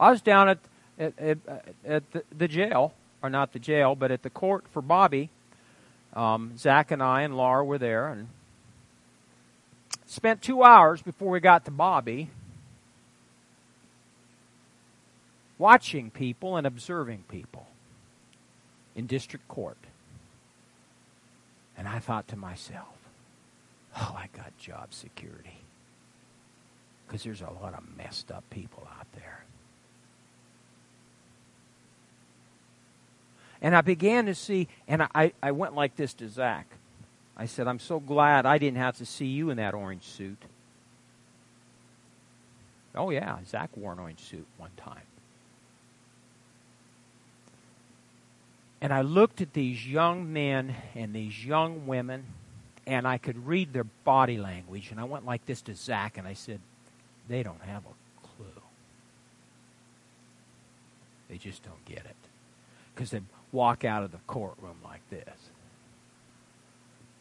I 0.00 0.10
was 0.10 0.22
down 0.22 0.48
at 0.48 0.58
at, 0.98 1.18
at, 1.18 1.38
at 1.84 2.12
the, 2.12 2.22
the, 2.36 2.48
jail, 2.48 2.94
or 3.22 3.28
not 3.28 3.52
the 3.52 3.58
jail, 3.58 3.94
but 3.94 4.10
at 4.10 4.22
the 4.22 4.30
court 4.30 4.64
for 4.72 4.80
Bobby. 4.80 5.28
Um, 6.14 6.56
Zach 6.56 6.90
and 6.90 7.02
I 7.02 7.22
and 7.22 7.36
Laura 7.36 7.62
were 7.62 7.76
there, 7.76 8.08
and 8.08 8.28
spent 10.06 10.40
two 10.40 10.62
hours 10.62 11.02
before 11.02 11.30
we 11.30 11.40
got 11.40 11.66
to 11.66 11.70
Bobby 11.70 12.30
watching 15.58 16.10
people 16.10 16.56
and 16.56 16.66
observing 16.66 17.24
people 17.28 17.66
in 18.94 19.06
district 19.06 19.46
court. 19.48 19.78
And 21.76 21.86
I 21.86 21.98
thought 21.98 22.28
to 22.28 22.36
myself, 22.36 22.94
oh, 23.96 24.16
I 24.16 24.28
got 24.36 24.56
job 24.58 24.92
security. 24.92 25.58
Because 27.06 27.22
there's 27.22 27.42
a 27.42 27.50
lot 27.62 27.74
of 27.74 27.82
messed 27.96 28.30
up 28.30 28.44
people 28.50 28.88
out 28.98 29.06
there. 29.14 29.44
And 33.62 33.74
I 33.74 33.80
began 33.80 34.26
to 34.26 34.34
see, 34.34 34.68
and 34.86 35.02
I, 35.14 35.32
I 35.42 35.52
went 35.52 35.74
like 35.74 35.96
this 35.96 36.14
to 36.14 36.28
Zach. 36.28 36.66
I 37.36 37.46
said, 37.46 37.68
I'm 37.68 37.78
so 37.78 38.00
glad 38.00 38.46
I 38.46 38.58
didn't 38.58 38.78
have 38.78 38.96
to 38.98 39.06
see 39.06 39.26
you 39.26 39.50
in 39.50 39.56
that 39.58 39.74
orange 39.74 40.04
suit. 40.04 40.42
Oh, 42.94 43.10
yeah, 43.10 43.36
Zach 43.46 43.76
wore 43.76 43.92
an 43.92 43.98
orange 43.98 44.20
suit 44.20 44.46
one 44.56 44.70
time. 44.76 45.02
And 48.80 48.92
I 48.92 49.00
looked 49.00 49.40
at 49.40 49.52
these 49.52 49.86
young 49.86 50.32
men 50.32 50.74
and 50.94 51.14
these 51.14 51.44
young 51.44 51.86
women 51.86 52.24
and 52.86 53.06
I 53.06 53.18
could 53.18 53.46
read 53.46 53.72
their 53.72 53.84
body 53.84 54.38
language. 54.38 54.90
And 54.90 55.00
I 55.00 55.04
went 55.04 55.26
like 55.26 55.44
this 55.46 55.60
to 55.62 55.74
Zach, 55.74 56.18
and 56.18 56.26
I 56.26 56.34
said, 56.34 56.60
They 57.28 57.42
don't 57.42 57.62
have 57.62 57.82
a 57.84 58.26
clue. 58.26 58.62
They 61.28 61.36
just 61.36 61.64
don't 61.64 61.84
get 61.84 62.04
it. 62.04 62.16
Because 62.94 63.10
they 63.10 63.20
walk 63.50 63.84
out 63.84 64.04
of 64.04 64.12
the 64.12 64.20
courtroom 64.26 64.76
like 64.84 65.08
this. 65.10 65.50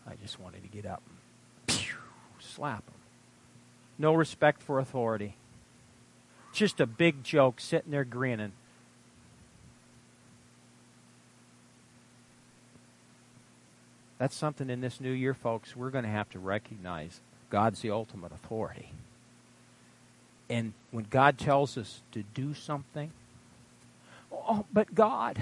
I 0.08 0.14
just 0.22 0.40
wanted 0.40 0.62
to 0.62 0.70
get 0.70 0.86
up 0.86 1.02
and 1.08 1.76
pew, 1.76 1.96
slap 2.40 2.86
them. 2.86 2.96
No 3.98 4.14
respect 4.14 4.62
for 4.62 4.80
authority. 4.80 5.36
Just 6.54 6.80
a 6.80 6.86
big 6.86 7.24
joke 7.24 7.60
sitting 7.60 7.92
there 7.92 8.06
grinning. 8.06 8.52
That's 14.18 14.36
something 14.36 14.70
in 14.70 14.82
this 14.82 15.02
new 15.02 15.12
year, 15.12 15.34
folks, 15.34 15.76
we're 15.76 15.90
going 15.90 16.06
to 16.06 16.10
have 16.10 16.30
to 16.32 16.40
recognize 16.40 17.20
God's 17.50 17.82
the 17.82 17.92
ultimate 17.92 18.32
authority. 18.32 18.92
And 20.50 20.74
when 20.92 21.06
God 21.10 21.38
tells 21.38 21.78
us 21.78 22.02
to 22.12 22.24
do 22.34 22.54
something, 22.54 23.12
oh, 24.32 24.66
but 24.72 24.94
God, 24.96 25.42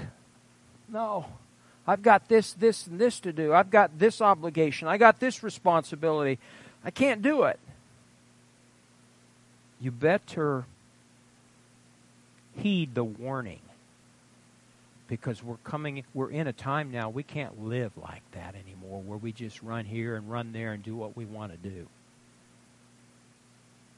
no. 0.88 1.26
I've 1.86 2.02
got 2.02 2.28
this, 2.28 2.54
this, 2.54 2.86
and 2.86 2.98
this 2.98 3.20
to 3.20 3.32
do. 3.32 3.52
I've 3.52 3.70
got 3.70 3.98
this 3.98 4.20
obligation. 4.20 4.88
I 4.88 4.96
got 4.96 5.20
this 5.20 5.42
responsibility. 5.42 6.38
I 6.84 6.90
can't 6.90 7.20
do 7.20 7.44
it. 7.44 7.60
You 9.80 9.90
better 9.90 10.64
heed 12.56 12.94
the 12.94 13.04
warning 13.04 13.60
because 15.08 15.42
we're 15.42 15.56
coming 15.58 16.04
we're 16.14 16.30
in 16.30 16.46
a 16.46 16.52
time 16.52 16.90
now 16.90 17.10
we 17.10 17.22
can't 17.22 17.62
live 17.62 17.92
like 17.96 18.22
that 18.32 18.54
anymore 18.54 19.02
where 19.02 19.18
we 19.18 19.32
just 19.32 19.62
run 19.62 19.84
here 19.84 20.16
and 20.16 20.30
run 20.30 20.52
there 20.52 20.72
and 20.72 20.82
do 20.82 20.96
what 20.96 21.16
we 21.16 21.24
want 21.24 21.52
to 21.52 21.58
do. 21.58 21.86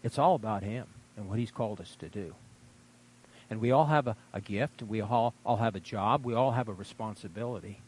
It's 0.03 0.19
all 0.19 0.35
about 0.35 0.63
him 0.63 0.87
and 1.17 1.29
what 1.29 1.39
he's 1.39 1.51
called 1.51 1.81
us 1.81 1.97
to 2.01 2.09
do. 2.09 2.35
And 3.49 3.61
we 3.61 3.71
all 3.71 3.87
have 3.87 4.09
a, 4.09 4.17
a 4.33 4.41
gift 4.41 4.83
we 4.83 5.01
all, 5.01 5.35
all 5.45 5.59
have 5.59 5.77
a 5.77 5.81
job 5.81 6.25
we 6.25 6.35
all 6.35 6.53
have 6.53 6.69
a 6.69 6.73
responsibility. 6.73 7.81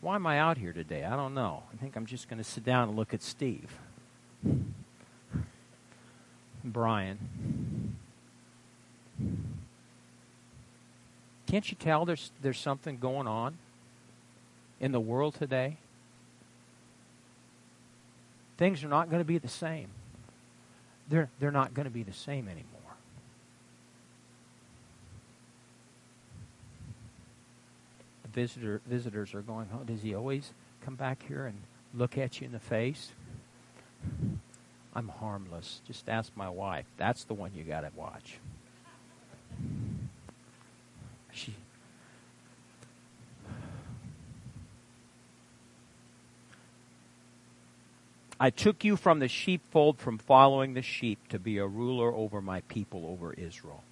Why 0.00 0.14
am 0.16 0.26
i 0.26 0.38
out 0.38 0.58
here 0.58 0.72
today? 0.72 1.04
I 1.04 1.16
don't 1.16 1.34
know. 1.34 1.64
I 1.72 1.76
think 1.76 1.96
i'm 1.96 2.06
just 2.06 2.28
going 2.28 2.38
to 2.38 2.44
sit 2.44 2.64
down 2.64 2.88
and 2.88 2.96
look 2.96 3.12
at 3.12 3.22
steve. 3.22 3.76
Brian 6.64 7.18
can't 11.46 11.70
you 11.70 11.76
tell 11.78 12.04
there's, 12.04 12.30
there's 12.42 12.58
something 12.58 12.98
going 12.98 13.26
on 13.26 13.56
in 14.80 14.92
the 14.92 15.00
world 15.00 15.34
today? 15.34 15.76
Things 18.56 18.82
are 18.82 18.88
not 18.88 19.10
going 19.10 19.20
to 19.20 19.26
be 19.26 19.38
the 19.38 19.48
same. 19.48 19.88
They're, 21.08 21.28
they're 21.38 21.52
not 21.52 21.74
going 21.74 21.84
to 21.84 21.90
be 21.90 22.02
the 22.02 22.12
same 22.12 22.48
anymore. 22.48 22.64
The 28.22 28.28
visitor, 28.28 28.80
visitors 28.86 29.34
are 29.34 29.42
going, 29.42 29.68
oh, 29.72 29.84
does 29.84 30.02
he 30.02 30.14
always 30.14 30.52
come 30.84 30.96
back 30.96 31.22
here 31.28 31.46
and 31.46 31.58
look 31.94 32.18
at 32.18 32.40
you 32.40 32.46
in 32.46 32.52
the 32.52 32.58
face? 32.58 33.12
I'm 34.94 35.08
harmless. 35.08 35.80
Just 35.86 36.08
ask 36.08 36.32
my 36.34 36.48
wife. 36.48 36.86
That's 36.96 37.24
the 37.24 37.34
one 37.34 37.52
you 37.54 37.62
got 37.62 37.82
to 37.82 37.90
watch. 37.94 38.38
I 48.38 48.50
took 48.50 48.84
you 48.84 48.96
from 48.96 49.18
the 49.18 49.28
sheepfold, 49.28 49.98
from 49.98 50.18
following 50.18 50.74
the 50.74 50.82
sheep, 50.82 51.28
to 51.28 51.38
be 51.38 51.58
a 51.58 51.66
ruler 51.66 52.12
over 52.12 52.42
my 52.42 52.60
people, 52.62 53.06
over 53.06 53.32
Israel. 53.32 53.82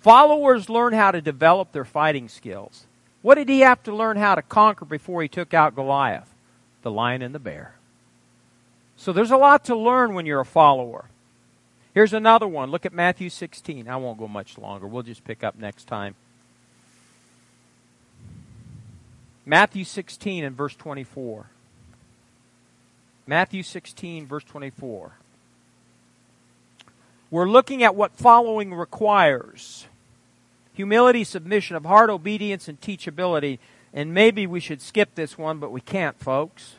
Followers 0.00 0.68
learn 0.68 0.92
how 0.92 1.10
to 1.10 1.20
develop 1.20 1.72
their 1.72 1.84
fighting 1.84 2.28
skills. 2.28 2.86
What 3.22 3.36
did 3.36 3.48
he 3.48 3.60
have 3.60 3.82
to 3.84 3.94
learn 3.94 4.16
how 4.16 4.34
to 4.34 4.42
conquer 4.42 4.84
before 4.84 5.22
he 5.22 5.28
took 5.28 5.54
out 5.54 5.74
Goliath? 5.74 6.28
The 6.82 6.90
lion 6.90 7.22
and 7.22 7.34
the 7.34 7.38
bear. 7.38 7.74
So 8.96 9.12
there's 9.12 9.30
a 9.30 9.36
lot 9.36 9.64
to 9.66 9.76
learn 9.76 10.14
when 10.14 10.26
you're 10.26 10.40
a 10.40 10.44
follower. 10.44 11.06
Here's 11.94 12.12
another 12.12 12.48
one. 12.48 12.70
Look 12.70 12.84
at 12.84 12.92
Matthew 12.92 13.30
16. 13.30 13.88
I 13.88 13.96
won't 13.96 14.18
go 14.18 14.28
much 14.28 14.58
longer. 14.58 14.86
We'll 14.86 15.04
just 15.04 15.24
pick 15.24 15.44
up 15.44 15.56
next 15.56 15.84
time. 15.84 16.16
Matthew 19.46 19.84
16 19.84 20.44
and 20.44 20.56
verse 20.56 20.74
24. 20.74 21.46
Matthew 23.26 23.62
16, 23.62 24.26
verse 24.26 24.44
24. 24.44 25.12
We're 27.30 27.48
looking 27.48 27.82
at 27.82 27.94
what 27.94 28.12
following 28.12 28.74
requires 28.74 29.86
humility, 30.74 31.24
submission 31.24 31.76
of 31.76 31.84
heart, 31.84 32.10
obedience, 32.10 32.68
and 32.68 32.80
teachability. 32.80 33.58
And 33.92 34.12
maybe 34.12 34.46
we 34.46 34.60
should 34.60 34.82
skip 34.82 35.14
this 35.14 35.38
one, 35.38 35.58
but 35.58 35.72
we 35.72 35.80
can't, 35.80 36.18
folks. 36.18 36.74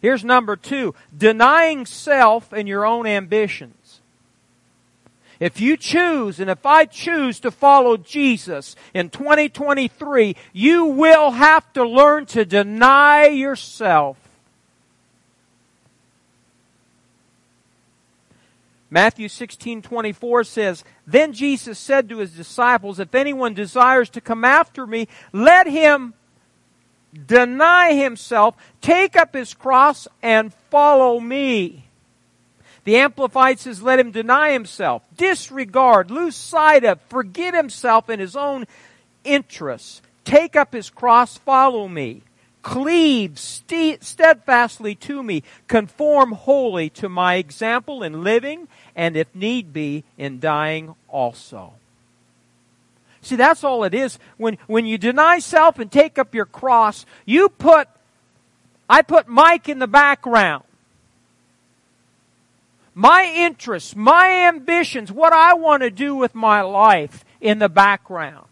Here's 0.00 0.24
number 0.24 0.56
two 0.56 0.94
denying 1.16 1.84
self 1.84 2.52
and 2.52 2.68
your 2.68 2.86
own 2.86 3.06
ambitions. 3.06 3.74
If 5.40 5.60
you 5.60 5.76
choose, 5.76 6.40
and 6.40 6.50
if 6.50 6.66
I 6.66 6.84
choose 6.84 7.38
to 7.40 7.50
follow 7.50 7.96
Jesus 7.96 8.74
in 8.92 9.10
2023, 9.10 10.34
you 10.52 10.84
will 10.86 11.30
have 11.30 11.72
to 11.74 11.84
learn 11.84 12.26
to 12.26 12.44
deny 12.44 13.26
yourself. 13.26 14.16
Matthew 18.90 19.28
16:24 19.28 20.44
says, 20.44 20.82
"Then 21.06 21.32
Jesus 21.32 21.78
said 21.78 22.08
to 22.08 22.18
his 22.18 22.32
disciples, 22.32 22.98
if 22.98 23.14
anyone 23.14 23.54
desires 23.54 24.08
to 24.10 24.20
come 24.20 24.44
after 24.44 24.86
me, 24.86 25.06
let 25.32 25.66
him 25.66 26.14
deny 27.26 27.92
himself, 27.92 28.56
take 28.80 29.14
up 29.14 29.34
his 29.34 29.54
cross 29.54 30.08
and 30.22 30.52
follow 30.70 31.20
me." 31.20 31.87
The 32.88 32.96
Amplified 32.96 33.58
says, 33.58 33.82
let 33.82 33.98
him 33.98 34.12
deny 34.12 34.52
himself, 34.52 35.02
disregard, 35.14 36.10
lose 36.10 36.34
sight 36.34 36.84
of, 36.84 36.98
forget 37.10 37.52
himself 37.52 38.08
in 38.08 38.18
his 38.18 38.34
own 38.34 38.64
interests, 39.24 40.00
take 40.24 40.56
up 40.56 40.72
his 40.72 40.88
cross, 40.88 41.36
follow 41.36 41.86
me, 41.86 42.22
cleave 42.62 43.38
steadfastly 43.38 44.94
to 44.94 45.22
me, 45.22 45.42
conform 45.66 46.32
wholly 46.32 46.88
to 46.88 47.10
my 47.10 47.34
example 47.34 48.02
in 48.02 48.24
living, 48.24 48.68
and 48.96 49.18
if 49.18 49.34
need 49.34 49.70
be, 49.74 50.04
in 50.16 50.40
dying 50.40 50.94
also. 51.08 51.74
See, 53.20 53.36
that's 53.36 53.64
all 53.64 53.84
it 53.84 53.92
is. 53.92 54.18
When, 54.38 54.56
when 54.66 54.86
you 54.86 54.96
deny 54.96 55.40
self 55.40 55.78
and 55.78 55.92
take 55.92 56.18
up 56.18 56.34
your 56.34 56.46
cross, 56.46 57.04
you 57.26 57.50
put, 57.50 57.86
I 58.88 59.02
put 59.02 59.28
Mike 59.28 59.68
in 59.68 59.78
the 59.78 59.86
background 59.86 60.64
my 62.98 63.32
interests, 63.32 63.94
my 63.94 64.48
ambitions, 64.48 65.12
what 65.12 65.32
I 65.32 65.54
want 65.54 65.84
to 65.84 65.90
do 65.90 66.16
with 66.16 66.34
my 66.34 66.62
life 66.62 67.24
in 67.40 67.60
the 67.60 67.68
background. 67.68 68.44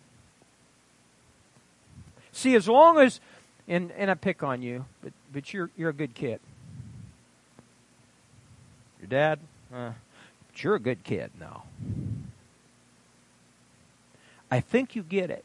See, 2.31 2.55
as 2.55 2.69
long 2.69 3.01
as, 3.01 3.19
and, 3.67 3.91
and 3.97 4.09
I 4.09 4.15
pick 4.15 4.45
on 4.45 4.63
you, 4.63 4.85
but, 5.03 5.13
but 5.33 5.53
you're, 5.53 5.71
you're 5.77 5.91
a 5.91 5.93
good 5.93 6.15
kid. 6.15 6.39
Your 9.01 9.09
dad, 9.09 9.41
uh, 9.75 9.91
but 10.47 10.63
you're 10.63 10.77
a 10.77 10.81
good 10.81 11.03
kid 11.03 11.33
now. 11.41 11.65
I 14.49 14.61
think 14.61 14.95
you 14.95 15.03
get 15.03 15.29
it. 15.29 15.45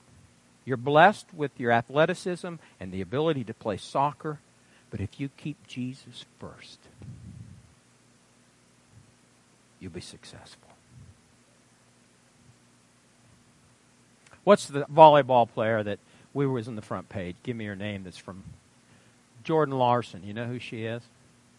You're 0.64 0.78
blessed 0.78 1.26
with 1.36 1.60
your 1.60 1.72
athleticism 1.72 2.54
and 2.80 2.92
the 2.92 3.02
ability 3.02 3.46
to 3.46 3.54
play 3.56 3.78
soccer, 3.78 4.38
but 4.92 5.02
if 5.02 5.20
you 5.20 5.30
keep 5.38 5.66
Jesus 5.66 6.24
first, 6.40 6.78
you'll 9.82 9.92
be 9.92 10.00
successful. 10.00 10.70
What's 14.44 14.68
the 14.68 14.86
volleyball 14.86 15.50
player 15.50 15.84
that 15.84 16.00
we 16.34 16.48
was 16.48 16.68
in 16.68 16.76
the 16.76 16.82
front 16.82 17.10
page? 17.10 17.36
Give 17.44 17.56
me 17.56 17.66
her 17.66 17.76
name 17.76 18.04
that's 18.04 18.18
from 18.18 18.44
Jordan 19.44 19.78
Larson. 19.78 20.24
You 20.24 20.34
know 20.34 20.46
who 20.46 20.60
she 20.60 20.86
is? 20.86 21.04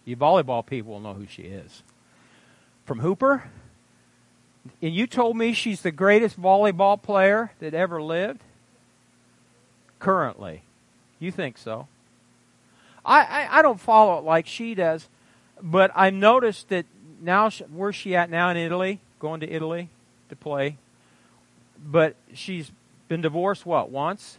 You 0.04 0.16
volleyball 0.16 0.64
people 0.64 0.92
will 0.92 1.00
know 1.00 1.14
who 1.14 1.26
she 1.26 1.42
is. 1.42 1.82
From 2.86 3.00
Hooper? 3.00 3.44
And 4.80 4.94
you 4.94 5.06
told 5.06 5.36
me 5.36 5.52
she's 5.52 5.82
the 5.82 5.92
greatest 5.92 6.40
volleyball 6.40 7.00
player 7.00 7.52
that 7.60 7.74
ever 7.74 8.02
lived? 8.02 8.40
Currently. 9.98 10.62
You 11.18 11.30
think 11.30 11.58
so? 11.58 11.86
I, 13.04 13.22
I, 13.22 13.58
I 13.58 13.62
don't 13.62 13.80
follow 13.80 14.18
it 14.18 14.24
like 14.24 14.46
she 14.46 14.74
does, 14.74 15.08
but 15.60 15.90
I 15.94 16.10
noticed 16.10 16.68
that 16.68 16.86
now 17.22 17.50
where's 17.72 17.94
she 17.94 18.14
at 18.16 18.30
now 18.30 18.50
in 18.50 18.56
Italy? 18.56 19.00
Going 19.18 19.40
to 19.40 19.50
Italy 19.50 19.88
to 20.28 20.36
play. 20.36 20.76
But 21.84 22.16
she's 22.34 22.70
been 23.08 23.20
divorced 23.20 23.66
what 23.66 23.90
once, 23.90 24.38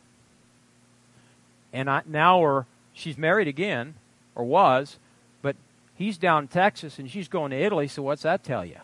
and 1.72 1.90
I, 1.90 2.02
now 2.06 2.42
her 2.42 2.66
she's 2.94 3.18
married 3.18 3.48
again, 3.48 3.96
or 4.36 4.44
was, 4.46 4.98
but 5.42 5.56
he's 5.96 6.18
down 6.18 6.44
in 6.44 6.48
Texas 6.48 7.00
and 7.00 7.10
she's 7.10 7.28
going 7.28 7.52
to 7.52 7.58
Italy, 7.58 7.88
so 7.88 8.02
what's 8.02 8.24
that 8.24 8.44
tell 8.44 8.66
you? 8.66 8.78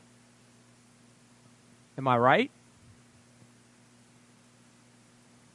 Am 1.97 2.07
I 2.07 2.17
right? 2.17 2.51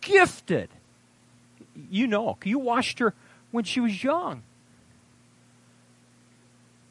Gifted. 0.00 0.68
You 1.90 2.06
know, 2.06 2.36
you 2.44 2.58
watched 2.58 2.98
her 2.98 3.14
when 3.50 3.64
she 3.64 3.80
was 3.80 4.02
young. 4.02 4.42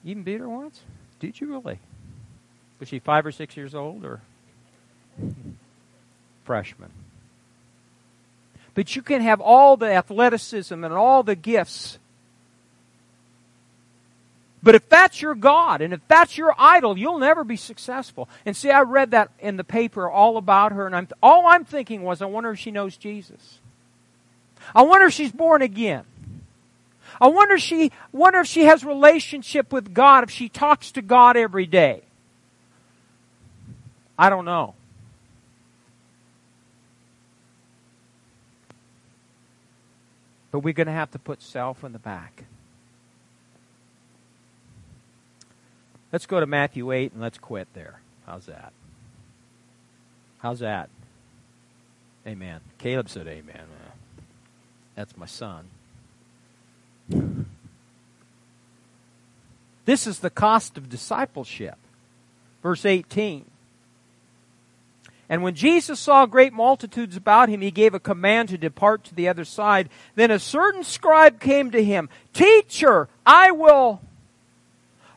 You 0.03 0.11
even 0.11 0.23
beat 0.23 0.39
her 0.39 0.49
once? 0.49 0.81
Did 1.23 1.39
you 1.39 1.47
really? 1.47 1.79
Was 2.81 2.89
she 2.89 2.99
five 2.99 3.25
or 3.25 3.31
six 3.31 3.55
years 3.55 3.73
old 3.73 4.03
or 4.03 4.19
freshman? 6.43 6.89
But 8.73 8.97
you 8.97 9.01
can 9.01 9.21
have 9.21 9.39
all 9.39 9.77
the 9.77 9.89
athleticism 9.89 10.83
and 10.83 10.93
all 10.93 11.23
the 11.23 11.37
gifts. 11.37 11.97
But 14.61 14.75
if 14.75 14.89
that's 14.89 15.21
your 15.21 15.33
God 15.33 15.81
and 15.81 15.93
if 15.93 16.01
that's 16.09 16.37
your 16.37 16.53
idol, 16.57 16.97
you'll 16.97 17.19
never 17.19 17.45
be 17.45 17.55
successful. 17.55 18.27
And 18.45 18.53
see, 18.53 18.71
I 18.71 18.81
read 18.81 19.11
that 19.11 19.31
in 19.39 19.55
the 19.55 19.63
paper 19.63 20.09
all 20.09 20.35
about 20.35 20.73
her, 20.73 20.85
and 20.85 20.93
I'm, 20.93 21.07
all 21.23 21.47
I'm 21.47 21.63
thinking 21.63 22.03
was, 22.03 22.21
I 22.21 22.25
wonder 22.25 22.51
if 22.51 22.59
she 22.59 22.69
knows 22.69 22.97
Jesus. 22.97 23.59
I 24.75 24.81
wonder 24.81 25.07
if 25.07 25.13
she's 25.13 25.31
born 25.31 25.61
again. 25.61 26.03
I 27.23 27.27
wonder 27.27 27.55
if 27.55 27.61
she 27.61 27.89
wonder 28.11 28.41
if 28.41 28.47
she 28.47 28.65
has 28.65 28.83
relationship 28.83 29.71
with 29.71 29.93
God, 29.93 30.25
if 30.25 30.29
she 30.29 30.49
talks 30.49 30.91
to 30.91 31.01
God 31.01 31.37
every 31.37 31.65
day. 31.65 32.01
I 34.19 34.29
don't 34.29 34.43
know. 34.43 34.75
But 40.51 40.59
we're 40.59 40.73
going 40.73 40.87
to 40.87 40.93
have 40.93 41.11
to 41.11 41.19
put 41.19 41.41
self 41.41 41.85
in 41.85 41.93
the 41.93 41.99
back. 41.99 42.43
Let's 46.11 46.25
go 46.25 46.41
to 46.41 46.45
Matthew 46.45 46.91
8 46.91 47.13
and 47.13 47.21
let's 47.21 47.37
quit 47.37 47.69
there. 47.73 48.01
How's 48.27 48.47
that? 48.47 48.73
How's 50.39 50.59
that? 50.59 50.89
Amen. 52.27 52.59
Caleb 52.79 53.07
said 53.07 53.27
amen. 53.27 53.55
Uh, 53.61 53.91
that's 54.95 55.15
my 55.15 55.25
son. 55.25 55.69
This 59.85 60.07
is 60.07 60.19
the 60.19 60.29
cost 60.29 60.77
of 60.77 60.89
discipleship. 60.89 61.77
Verse 62.61 62.85
18. 62.85 63.45
And 65.29 65.41
when 65.41 65.55
Jesus 65.55 65.99
saw 65.99 66.25
great 66.25 66.53
multitudes 66.53 67.17
about 67.17 67.49
him, 67.49 67.61
he 67.61 67.71
gave 67.71 67.93
a 67.93 67.99
command 67.99 68.49
to 68.49 68.57
depart 68.57 69.03
to 69.05 69.15
the 69.15 69.27
other 69.27 69.45
side. 69.45 69.89
Then 70.15 70.31
a 70.31 70.39
certain 70.39 70.83
scribe 70.83 71.39
came 71.39 71.71
to 71.71 71.83
him, 71.83 72.09
Teacher, 72.33 73.07
I 73.25 73.51
will 73.51 74.01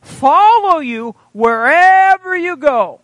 follow 0.01 0.79
you 0.79 1.17
wherever 1.33 2.37
you 2.37 2.57
go. 2.57 3.01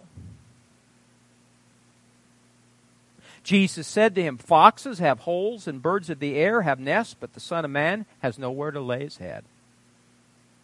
Jesus 3.42 3.88
said 3.88 4.14
to 4.14 4.22
him, 4.22 4.38
Foxes 4.38 5.00
have 5.00 5.20
holes 5.20 5.66
and 5.66 5.82
birds 5.82 6.08
of 6.08 6.20
the 6.20 6.36
air 6.36 6.62
have 6.62 6.78
nests, 6.78 7.16
but 7.18 7.34
the 7.34 7.40
Son 7.40 7.64
of 7.64 7.70
Man 7.70 8.06
has 8.20 8.38
nowhere 8.38 8.70
to 8.70 8.80
lay 8.80 9.02
his 9.02 9.16
head. 9.16 9.44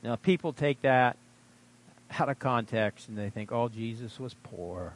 Now, 0.03 0.17
people 0.17 0.53
take 0.53 0.83
that 0.83 1.17
out 2.19 2.29
of 2.29 2.39
context 2.39 3.09
and 3.09 3.19
they 3.19 3.31
think, 3.31 3.53
oh, 3.53 3.69
Jesus 3.69 4.19
was 4.19 4.35
poor. 4.43 4.95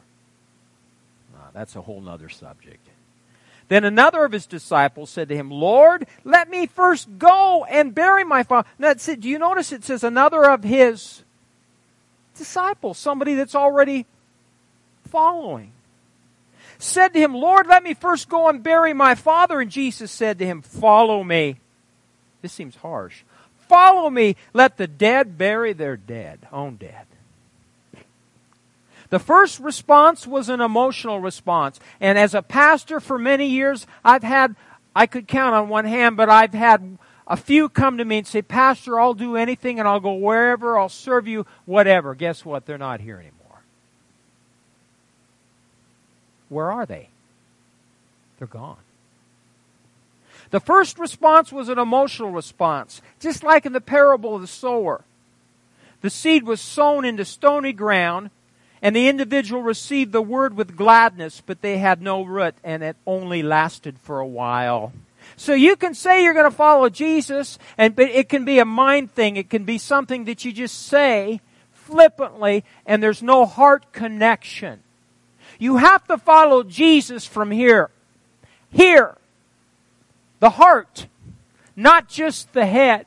that's 1.53 1.75
a 1.75 1.81
whole 1.81 2.07
other 2.07 2.29
subject. 2.29 2.87
Then 3.67 3.85
another 3.85 4.25
of 4.25 4.31
his 4.31 4.45
disciples 4.45 5.09
said 5.09 5.29
to 5.29 5.35
him, 5.35 5.49
Lord, 5.49 6.05
let 6.23 6.49
me 6.49 6.67
first 6.67 7.17
go 7.17 7.65
and 7.65 7.95
bury 7.95 8.23
my 8.23 8.43
father. 8.43 8.67
Now, 8.77 8.93
do 8.93 9.29
you 9.29 9.39
notice 9.39 9.71
it 9.71 9.83
says 9.83 10.03
another 10.03 10.49
of 10.49 10.63
his 10.63 11.23
disciples, 12.35 12.97
somebody 12.97 13.35
that's 13.35 13.55
already 13.55 14.05
following? 15.07 15.71
Said 16.77 17.13
to 17.13 17.19
him, 17.19 17.33
Lord, 17.33 17.67
let 17.67 17.83
me 17.83 17.93
first 17.93 18.27
go 18.27 18.49
and 18.49 18.61
bury 18.61 18.93
my 18.93 19.15
father. 19.15 19.61
And 19.61 19.71
Jesus 19.71 20.11
said 20.11 20.39
to 20.39 20.45
him, 20.45 20.61
Follow 20.61 21.23
me. 21.23 21.57
This 22.41 22.51
seems 22.51 22.75
harsh. 22.75 23.23
Follow 23.73 24.11
me. 24.11 24.35
Let 24.53 24.77
the 24.77 24.85
dead 24.85 25.35
bury 25.35 25.73
their 25.73 25.97
dead, 25.97 26.47
own 26.51 26.75
dead. 26.75 27.07
The 29.09 29.17
first 29.17 29.59
response 29.59 30.27
was 30.27 30.47
an 30.47 30.61
emotional 30.61 31.19
response. 31.19 31.79
And 31.99 32.15
as 32.19 32.35
a 32.35 32.43
pastor 32.43 32.99
for 32.99 33.17
many 33.17 33.47
years, 33.47 33.87
I've 34.05 34.21
had, 34.21 34.55
I 34.95 35.07
could 35.07 35.27
count 35.27 35.55
on 35.55 35.69
one 35.69 35.85
hand, 35.85 36.17
but 36.17 36.29
I've 36.29 36.53
had 36.53 36.99
a 37.27 37.35
few 37.35 37.67
come 37.67 37.97
to 37.97 38.05
me 38.05 38.19
and 38.19 38.27
say, 38.27 38.43
Pastor, 38.43 38.99
I'll 38.99 39.15
do 39.15 39.35
anything 39.35 39.79
and 39.79 39.87
I'll 39.87 39.99
go 39.99 40.13
wherever, 40.13 40.77
I'll 40.77 40.87
serve 40.87 41.27
you, 41.27 41.47
whatever. 41.65 42.13
Guess 42.13 42.45
what? 42.45 42.67
They're 42.67 42.77
not 42.77 43.01
here 43.01 43.17
anymore. 43.17 43.63
Where 46.49 46.71
are 46.71 46.85
they? 46.85 47.09
They're 48.37 48.47
gone. 48.47 48.82
The 50.51 50.59
first 50.59 50.99
response 50.99 51.51
was 51.51 51.69
an 51.69 51.79
emotional 51.79 52.31
response, 52.31 53.01
just 53.19 53.43
like 53.43 53.65
in 53.65 53.73
the 53.73 53.81
parable 53.81 54.35
of 54.35 54.41
the 54.41 54.47
sower. 54.47 55.03
The 56.01 56.09
seed 56.09 56.43
was 56.43 56.61
sown 56.61 57.05
into 57.05 57.25
stony 57.25 57.73
ground, 57.73 58.29
and 58.81 58.95
the 58.95 59.07
individual 59.07 59.61
received 59.61 60.11
the 60.11 60.21
word 60.21 60.55
with 60.55 60.75
gladness, 60.75 61.41
but 61.45 61.61
they 61.61 61.77
had 61.77 62.01
no 62.01 62.23
root, 62.23 62.55
and 62.63 62.83
it 62.83 62.97
only 63.07 63.41
lasted 63.41 63.97
for 63.99 64.19
a 64.19 64.27
while. 64.27 64.91
So 65.37 65.53
you 65.53 65.75
can 65.75 65.93
say 65.93 66.23
you're 66.23 66.33
going 66.33 66.49
to 66.49 66.55
follow 66.55 66.89
Jesus, 66.89 67.57
and 67.77 67.95
but 67.95 68.09
it 68.09 68.27
can 68.29 68.43
be 68.43 68.59
a 68.59 68.65
mind 68.65 69.13
thing. 69.13 69.37
It 69.37 69.49
can 69.49 69.63
be 69.63 69.77
something 69.77 70.25
that 70.25 70.43
you 70.43 70.51
just 70.51 70.87
say 70.87 71.39
flippantly, 71.71 72.63
and 72.85 73.01
there's 73.01 73.23
no 73.23 73.45
heart 73.45 73.91
connection. 73.93 74.81
You 75.59 75.77
have 75.77 76.05
to 76.07 76.17
follow 76.17 76.63
Jesus 76.63 77.25
from 77.25 77.51
here. 77.51 77.89
Here 78.69 79.15
the 80.43 80.49
heart, 80.49 81.07
not 81.73 82.09
just 82.09 82.51
the 82.51 82.65
head, 82.65 83.05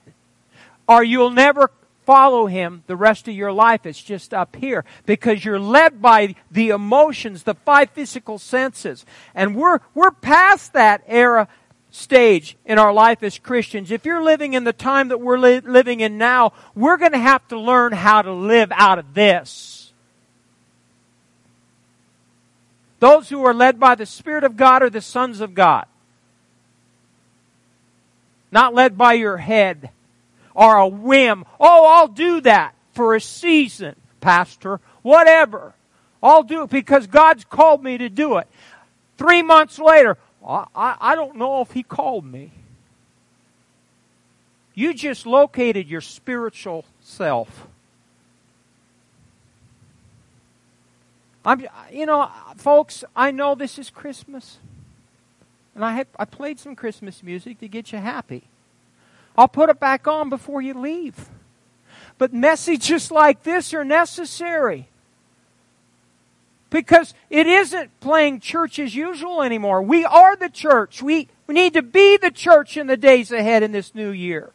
or 0.88 1.04
you'll 1.04 1.28
never 1.28 1.70
follow 2.06 2.46
him 2.46 2.82
the 2.86 2.96
rest 2.96 3.28
of 3.28 3.34
your 3.34 3.52
life. 3.52 3.84
It's 3.84 4.02
just 4.02 4.32
up 4.32 4.56
here 4.56 4.86
because 5.04 5.44
you're 5.44 5.60
led 5.60 6.00
by 6.00 6.34
the 6.50 6.70
emotions, 6.70 7.42
the 7.42 7.52
five 7.52 7.90
physical 7.90 8.38
senses. 8.38 9.04
And 9.34 9.54
we're, 9.54 9.80
we're 9.94 10.12
past 10.12 10.72
that 10.72 11.02
era 11.06 11.46
stage 11.90 12.56
in 12.64 12.78
our 12.78 12.94
life 12.94 13.22
as 13.22 13.38
Christians. 13.38 13.90
If 13.90 14.06
you're 14.06 14.22
living 14.22 14.54
in 14.54 14.64
the 14.64 14.72
time 14.72 15.08
that 15.08 15.20
we're 15.20 15.36
li- 15.36 15.60
living 15.60 16.00
in 16.00 16.16
now, 16.16 16.54
we're 16.74 16.96
going 16.96 17.12
to 17.12 17.18
have 17.18 17.46
to 17.48 17.60
learn 17.60 17.92
how 17.92 18.22
to 18.22 18.32
live 18.32 18.72
out 18.72 18.98
of 18.98 19.12
this. 19.12 19.92
Those 22.98 23.28
who 23.28 23.44
are 23.44 23.52
led 23.52 23.78
by 23.78 23.94
the 23.94 24.06
Spirit 24.06 24.42
of 24.42 24.56
God 24.56 24.82
are 24.82 24.88
the 24.88 25.02
sons 25.02 25.42
of 25.42 25.52
God 25.52 25.84
not 28.56 28.72
led 28.72 28.96
by 28.96 29.12
your 29.12 29.36
head 29.36 29.90
or 30.54 30.76
a 30.76 30.88
whim. 30.88 31.44
Oh, 31.60 31.84
I'll 31.84 32.08
do 32.08 32.40
that 32.40 32.74
for 32.94 33.14
a 33.14 33.20
season, 33.20 33.96
Pastor, 34.22 34.80
whatever. 35.02 35.74
I'll 36.22 36.42
do 36.42 36.62
it 36.62 36.70
because 36.70 37.06
God's 37.06 37.44
called 37.44 37.84
me 37.84 37.98
to 37.98 38.08
do 38.08 38.38
it. 38.38 38.48
Three 39.18 39.42
months 39.42 39.78
later, 39.78 40.16
I, 40.42 40.64
I 40.74 41.14
don't 41.14 41.36
know 41.36 41.60
if 41.60 41.72
He 41.72 41.82
called 41.82 42.24
me. 42.24 42.50
You 44.74 44.94
just 44.94 45.26
located 45.26 45.86
your 45.86 46.00
spiritual 46.00 46.86
self. 47.02 47.66
I'm, 51.44 51.66
you 51.92 52.06
know, 52.06 52.30
folks, 52.56 53.04
I 53.14 53.32
know 53.32 53.54
this 53.54 53.78
is 53.78 53.90
Christmas. 53.90 54.56
And 55.76 55.84
I, 55.84 55.92
have, 55.92 56.06
I 56.18 56.24
played 56.24 56.58
some 56.58 56.74
Christmas 56.74 57.22
music 57.22 57.60
to 57.60 57.68
get 57.68 57.92
you 57.92 57.98
happy. 57.98 58.44
I'll 59.36 59.46
put 59.46 59.68
it 59.68 59.78
back 59.78 60.08
on 60.08 60.30
before 60.30 60.62
you 60.62 60.72
leave. 60.72 61.28
But 62.16 62.32
messages 62.32 63.10
like 63.10 63.42
this 63.42 63.74
are 63.74 63.84
necessary. 63.84 64.88
Because 66.70 67.12
it 67.28 67.46
isn't 67.46 68.00
playing 68.00 68.40
church 68.40 68.78
as 68.78 68.94
usual 68.94 69.42
anymore. 69.42 69.82
We 69.82 70.06
are 70.06 70.34
the 70.34 70.48
church. 70.48 71.02
We, 71.02 71.28
we 71.46 71.54
need 71.54 71.74
to 71.74 71.82
be 71.82 72.16
the 72.16 72.30
church 72.30 72.78
in 72.78 72.86
the 72.86 72.96
days 72.96 73.30
ahead 73.30 73.62
in 73.62 73.72
this 73.72 73.94
new 73.94 74.10
year. 74.10 74.52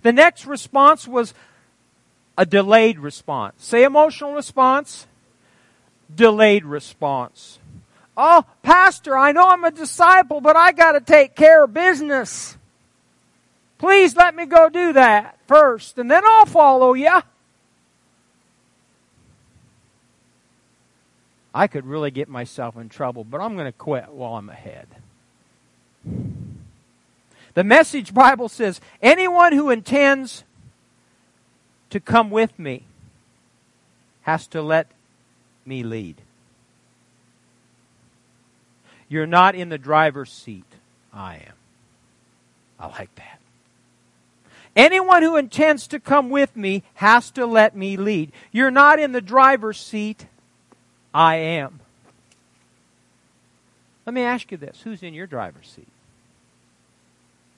The 0.00 0.12
next 0.12 0.46
response 0.46 1.06
was 1.06 1.34
a 2.38 2.46
delayed 2.46 2.98
response. 2.98 3.62
Say 3.62 3.84
emotional 3.84 4.32
response, 4.32 5.06
delayed 6.14 6.64
response. 6.64 7.58
Oh, 8.16 8.44
Pastor, 8.62 9.16
I 9.16 9.32
know 9.32 9.46
I'm 9.46 9.64
a 9.64 9.70
disciple, 9.70 10.40
but 10.40 10.56
I 10.56 10.72
got 10.72 10.92
to 10.92 11.00
take 11.00 11.34
care 11.34 11.64
of 11.64 11.74
business. 11.74 12.56
Please 13.78 14.16
let 14.16 14.34
me 14.34 14.46
go 14.46 14.70
do 14.70 14.94
that 14.94 15.38
first, 15.46 15.98
and 15.98 16.10
then 16.10 16.22
I'll 16.24 16.46
follow 16.46 16.94
you. 16.94 17.20
I 21.54 21.66
could 21.66 21.86
really 21.86 22.10
get 22.10 22.28
myself 22.28 22.76
in 22.76 22.88
trouble, 22.88 23.24
but 23.24 23.40
I'm 23.40 23.54
going 23.54 23.66
to 23.66 23.72
quit 23.72 24.10
while 24.10 24.34
I'm 24.34 24.48
ahead. 24.48 24.88
The 27.54 27.64
Message 27.64 28.12
Bible 28.12 28.50
says 28.50 28.80
anyone 29.00 29.52
who 29.52 29.70
intends 29.70 30.44
to 31.88 31.98
come 31.98 32.30
with 32.30 32.58
me 32.58 32.84
has 34.22 34.46
to 34.48 34.60
let 34.60 34.88
me 35.64 35.82
lead. 35.82 36.16
You're 39.08 39.26
not 39.26 39.54
in 39.54 39.68
the 39.68 39.78
driver's 39.78 40.32
seat. 40.32 40.64
I 41.12 41.36
am. 41.36 41.54
I 42.78 42.88
like 42.88 43.14
that. 43.16 43.40
Anyone 44.74 45.22
who 45.22 45.36
intends 45.36 45.86
to 45.88 45.98
come 45.98 46.28
with 46.28 46.54
me 46.54 46.82
has 46.94 47.30
to 47.32 47.46
let 47.46 47.74
me 47.74 47.96
lead. 47.96 48.32
You're 48.52 48.70
not 48.70 48.98
in 48.98 49.12
the 49.12 49.22
driver's 49.22 49.80
seat. 49.80 50.26
I 51.14 51.36
am. 51.36 51.80
Let 54.04 54.12
me 54.12 54.20
ask 54.20 54.52
you 54.52 54.58
this 54.58 54.82
who's 54.84 55.02
in 55.02 55.14
your 55.14 55.26
driver's 55.26 55.68
seat? 55.68 55.88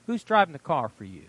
Who's 0.07 0.23
driving 0.23 0.53
the 0.53 0.59
car 0.61 0.89
for 0.89 1.05
you? 1.05 1.25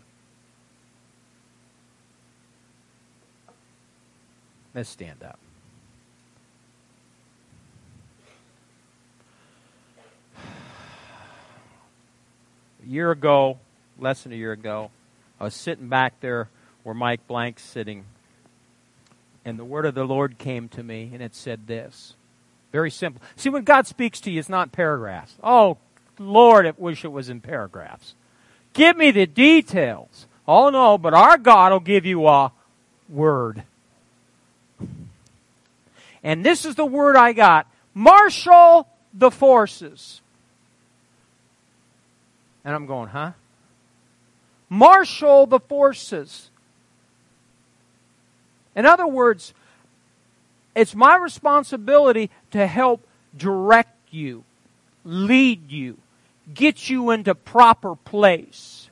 Let's 4.75 4.89
stand 4.89 5.23
up. 5.23 5.39
Year 12.89 13.11
ago, 13.11 13.59
less 13.97 14.23
than 14.23 14.33
a 14.33 14.35
year 14.35 14.51
ago, 14.51 14.91
I 15.39 15.45
was 15.45 15.53
sitting 15.53 15.87
back 15.87 16.19
there 16.19 16.49
where 16.83 16.95
Mike 16.95 17.27
Blank's 17.27 17.63
sitting, 17.63 18.05
and 19.45 19.59
the 19.59 19.65
word 19.65 19.85
of 19.85 19.95
the 19.95 20.03
Lord 20.03 20.37
came 20.37 20.67
to 20.69 20.83
me, 20.83 21.11
and 21.13 21.21
it 21.21 21.35
said 21.35 21.67
this. 21.67 22.15
Very 22.71 22.91
simple. 22.91 23.21
See, 23.35 23.49
when 23.49 23.63
God 23.63 23.87
speaks 23.87 24.19
to 24.21 24.31
you, 24.31 24.39
it's 24.39 24.49
not 24.49 24.71
paragraphs. 24.71 25.35
Oh, 25.43 25.77
Lord, 26.17 26.65
I 26.65 26.73
wish 26.77 27.05
it 27.05 27.11
was 27.11 27.29
in 27.29 27.41
paragraphs. 27.41 28.13
Give 28.73 28.95
me 28.97 29.11
the 29.11 29.25
details. 29.25 30.27
Oh, 30.47 30.69
no, 30.69 30.97
but 30.97 31.13
our 31.13 31.37
God 31.37 31.71
will 31.71 31.79
give 31.79 32.05
you 32.05 32.27
a 32.27 32.51
word. 33.07 33.63
And 36.23 36.45
this 36.45 36.65
is 36.65 36.75
the 36.75 36.85
word 36.85 37.15
I 37.15 37.33
got 37.33 37.67
marshal 37.93 38.87
the 39.13 39.31
forces. 39.31 40.21
And 42.69 42.75
I'm 42.75 42.85
going, 42.85 43.09
huh? 43.09 43.31
marshal 44.69 45.47
the 45.47 45.59
forces. 45.59 46.51
In 48.75 48.85
other 48.85 49.07
words, 49.07 49.53
it's 50.75 50.93
my 50.93 51.17
responsibility 51.17 52.29
to 52.51 52.67
help 52.67 53.05
direct 53.35 53.97
you, 54.11 54.43
lead 55.03 55.71
you, 55.71 55.97
get 56.53 56.89
you 56.89 57.09
into 57.09 57.33
proper 57.33 57.95
place. 57.95 58.89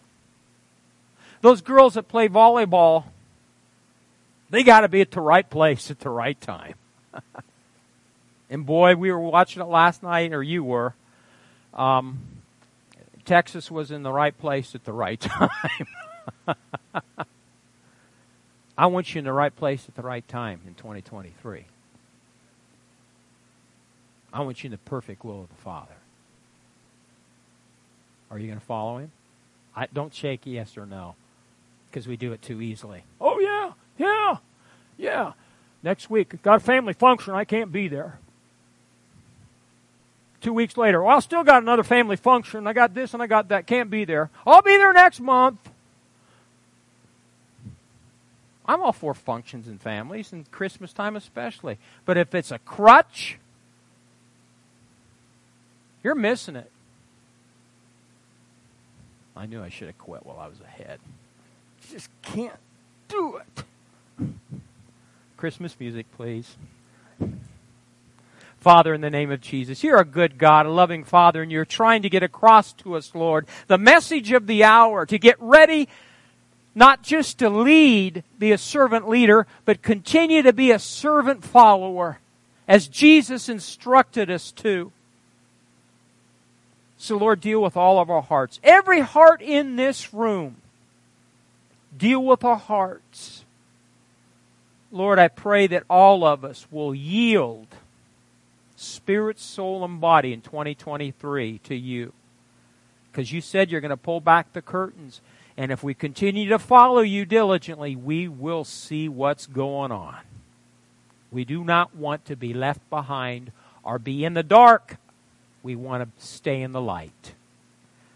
Those 1.41 1.61
girls 1.61 1.93
that 1.93 2.07
play 2.07 2.28
volleyball, 2.28 3.05
they 4.49 4.63
got 4.63 4.82
to 4.82 4.89
be 4.89 5.01
at 5.01 5.11
the 5.11 5.21
right 5.21 5.47
place 5.47 5.91
at 5.91 5.99
the 5.99 6.09
right 6.09 6.39
time. 6.41 6.73
and 8.49 8.65
boy, 8.65 8.95
we 8.95 9.11
were 9.11 9.19
watching 9.19 9.61
it 9.61 9.67
last 9.67 10.01
night, 10.01 10.34
or 10.34 10.41
you 10.41 10.63
were. 10.63 10.95
Um, 11.75 12.36
Texas 13.28 13.69
was 13.69 13.91
in 13.91 14.03
the 14.03 14.11
right 14.11 14.36
place 14.36 14.73
at 14.73 14.86
the 14.86 14.93
right 14.93 15.19
time. 15.19 15.49
I 18.78 18.86
want 18.88 19.13
you 19.13 19.19
in 19.19 19.25
the 19.25 19.34
right 19.34 19.55
place 19.55 19.86
at 19.88 19.95
the 19.95 20.01
right 20.01 20.25
time 20.28 20.61
in 20.65 20.73
2023. 20.75 21.65
I 24.34 24.41
want 24.41 24.63
you 24.63 24.67
in 24.67 24.71
the 24.71 24.78
perfect 24.78 25.25
will 25.25 25.41
of 25.41 25.49
the 25.49 25.55
Father. 25.55 25.95
Are 28.32 28.39
you 28.39 28.47
going 28.47 28.59
to 28.59 28.65
follow 28.65 28.97
him? 28.97 29.11
I, 29.75 29.88
don't 29.88 30.13
shake 30.13 30.41
yes 30.45 30.78
or 30.78 30.86
no 30.86 31.15
because 31.89 32.07
we 32.07 32.17
do 32.17 32.32
it 32.32 32.41
too 32.41 32.61
easily. 32.61 33.03
Oh, 33.19 33.39
yeah, 33.39 33.73
yeah, 33.97 34.38
yeah. 34.97 35.34
Next 35.84 36.09
week, 36.09 36.41
got 36.41 36.55
a 36.55 36.59
family 36.59 36.93
function. 36.93 37.34
I 37.34 37.45
can't 37.45 37.71
be 37.71 37.88
there. 37.88 38.19
Two 40.41 40.53
weeks 40.53 40.77
later, 40.77 41.01
well, 41.01 41.17
I 41.17 41.19
still 41.19 41.43
got 41.43 41.63
another 41.63 41.83
family 41.83 42.15
function. 42.15 42.67
I 42.67 42.73
got 42.73 42.93
this 42.93 43.13
and 43.13 43.23
I 43.23 43.27
got 43.27 43.49
that. 43.49 43.65
Can't 43.65 43.89
be 43.89 44.05
there. 44.05 44.29
I'll 44.45 44.61
be 44.61 44.77
there 44.77 44.93
next 44.93 45.19
month. 45.19 45.59
I'm 48.67 48.81
all 48.81 48.91
for 48.91 49.13
functions 49.13 49.67
and 49.67 49.81
families 49.81 50.33
and 50.33 50.49
Christmas 50.51 50.93
time 50.93 51.15
especially. 51.15 51.77
But 52.05 52.17
if 52.17 52.35
it's 52.35 52.51
a 52.51 52.59
crutch, 52.59 53.39
you're 56.03 56.15
missing 56.15 56.55
it. 56.55 56.69
I 59.35 59.45
knew 59.45 59.61
I 59.61 59.69
should 59.69 59.88
have 59.88 59.97
quit 59.97 60.25
while 60.25 60.39
I 60.39 60.47
was 60.47 60.59
ahead. 60.61 60.99
Just 61.91 62.09
can't 62.21 62.59
do 63.07 63.38
it. 63.38 63.63
Christmas 65.38 65.79
music, 65.79 66.07
please. 66.15 66.55
Father, 68.60 68.93
in 68.93 69.01
the 69.01 69.10
name 69.10 69.32
of 69.32 69.41
Jesus. 69.41 69.84
You're 69.84 69.99
a 69.99 70.05
good 70.05 70.38
God, 70.38 70.66
a 70.66 70.70
loving 70.70 71.03
Father, 71.03 71.41
and 71.41 71.51
you're 71.51 71.66
trying 71.66 72.01
to 72.01 72.10
get 72.10 72.24
across 72.24 72.74
to 72.74 72.95
us, 72.95 73.14
Lord, 73.16 73.47
the 73.68 73.78
message 73.78 74.32
of 74.32 74.47
the 74.47 74.64
hour 74.64 75.05
to 75.05 75.18
get 75.18 75.36
ready 75.39 75.88
not 76.78 77.01
just 77.01 77.39
to 77.39 77.49
lead, 77.49 78.24
be 78.38 78.51
a 78.51 78.58
servant 78.58 79.10
leader, 79.10 79.47
but 79.66 79.82
continue 79.82 80.43
to 80.43 80.53
be 80.53 80.70
a 80.70 80.78
servant 80.78 81.43
follower 81.43 82.20
as 82.68 82.88
Jesus 82.88 83.49
instructed 83.49 84.30
us 84.30 84.51
to. 84.51 84.91
So, 86.99 87.18
Lord, 87.18 87.41
deal 87.41 87.64
with 87.64 87.76
all 87.76 87.99
of 87.99 88.12
our 88.12 88.22
hearts. 88.22 88.60
Every 88.64 88.99
heart 88.99 89.41
in 89.41 89.76
this 89.76 90.14
room, 90.14 90.58
deal 91.97 92.24
with 92.24 92.43
our 92.43 92.58
hearts. 92.58 93.43
Lord, 94.91 95.18
I 95.18 95.30
pray 95.30 95.66
that 95.66 95.84
all 95.89 96.24
of 96.24 96.45
us 96.45 96.68
will 96.70 96.93
yield 96.93 97.68
spirit, 98.78 99.39
soul, 99.39 99.84
and 99.84 99.99
body 99.99 100.32
in 100.32 100.41
2023 100.41 101.59
to 101.59 101.75
you. 101.75 102.13
Because 103.11 103.32
you 103.32 103.41
said 103.41 103.69
you're 103.69 103.82
going 103.82 103.89
to 103.89 103.97
pull 103.97 104.21
back 104.21 104.53
the 104.53 104.61
curtains. 104.61 105.19
And 105.57 105.71
if 105.71 105.84
we 105.84 105.93
continue 105.93 106.47
to 106.49 106.59
follow 106.59 107.01
you 107.01 107.25
diligently, 107.25 107.95
we 107.95 108.28
will 108.28 108.63
see 108.63 109.09
what's 109.09 109.47
going 109.47 109.91
on. 109.91 110.19
We 111.32 111.43
do 111.43 111.63
not 111.63 111.95
want 111.95 112.25
to 112.25 112.36
be 112.36 112.53
left 112.53 112.88
behind 112.89 113.51
or 113.84 113.97
be 113.97 114.23
in 114.23 114.36
the 114.36 114.43
dark. 114.43 114.97
We 115.63 115.75
want 115.75 116.03
to 116.03 116.25
stay 116.25 116.61
in 116.61 116.71
the 116.71 116.82
light. 116.82 117.34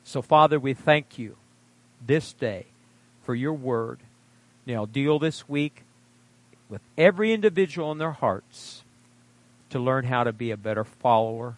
So, 0.04 0.22
Father, 0.22 0.60
we 0.60 0.74
thank 0.74 1.18
you 1.18 1.36
this 2.06 2.34
day 2.34 2.68
for 3.24 3.34
your 3.34 3.54
word. 3.54 4.00
Now, 4.68 4.86
deal 4.86 5.18
this 5.18 5.50
week 5.50 5.84
with 6.70 6.82
every 6.98 7.34
individual 7.34 7.92
in 7.92 7.98
their 7.98 8.12
hearts 8.12 8.81
to 9.72 9.80
learn 9.80 10.06
how 10.06 10.24
to 10.24 10.32
be 10.32 10.52
a 10.52 10.58
better 10.58 10.84
follower, 10.84 11.58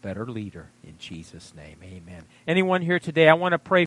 better 0.00 0.26
leader. 0.26 0.68
In 0.84 0.94
Jesus' 0.98 1.52
name, 1.54 1.76
amen. 1.82 2.24
Anyone 2.46 2.82
here 2.82 2.98
today, 2.98 3.28
I 3.28 3.34
want 3.34 3.52
to 3.52 3.58
pray 3.58 3.80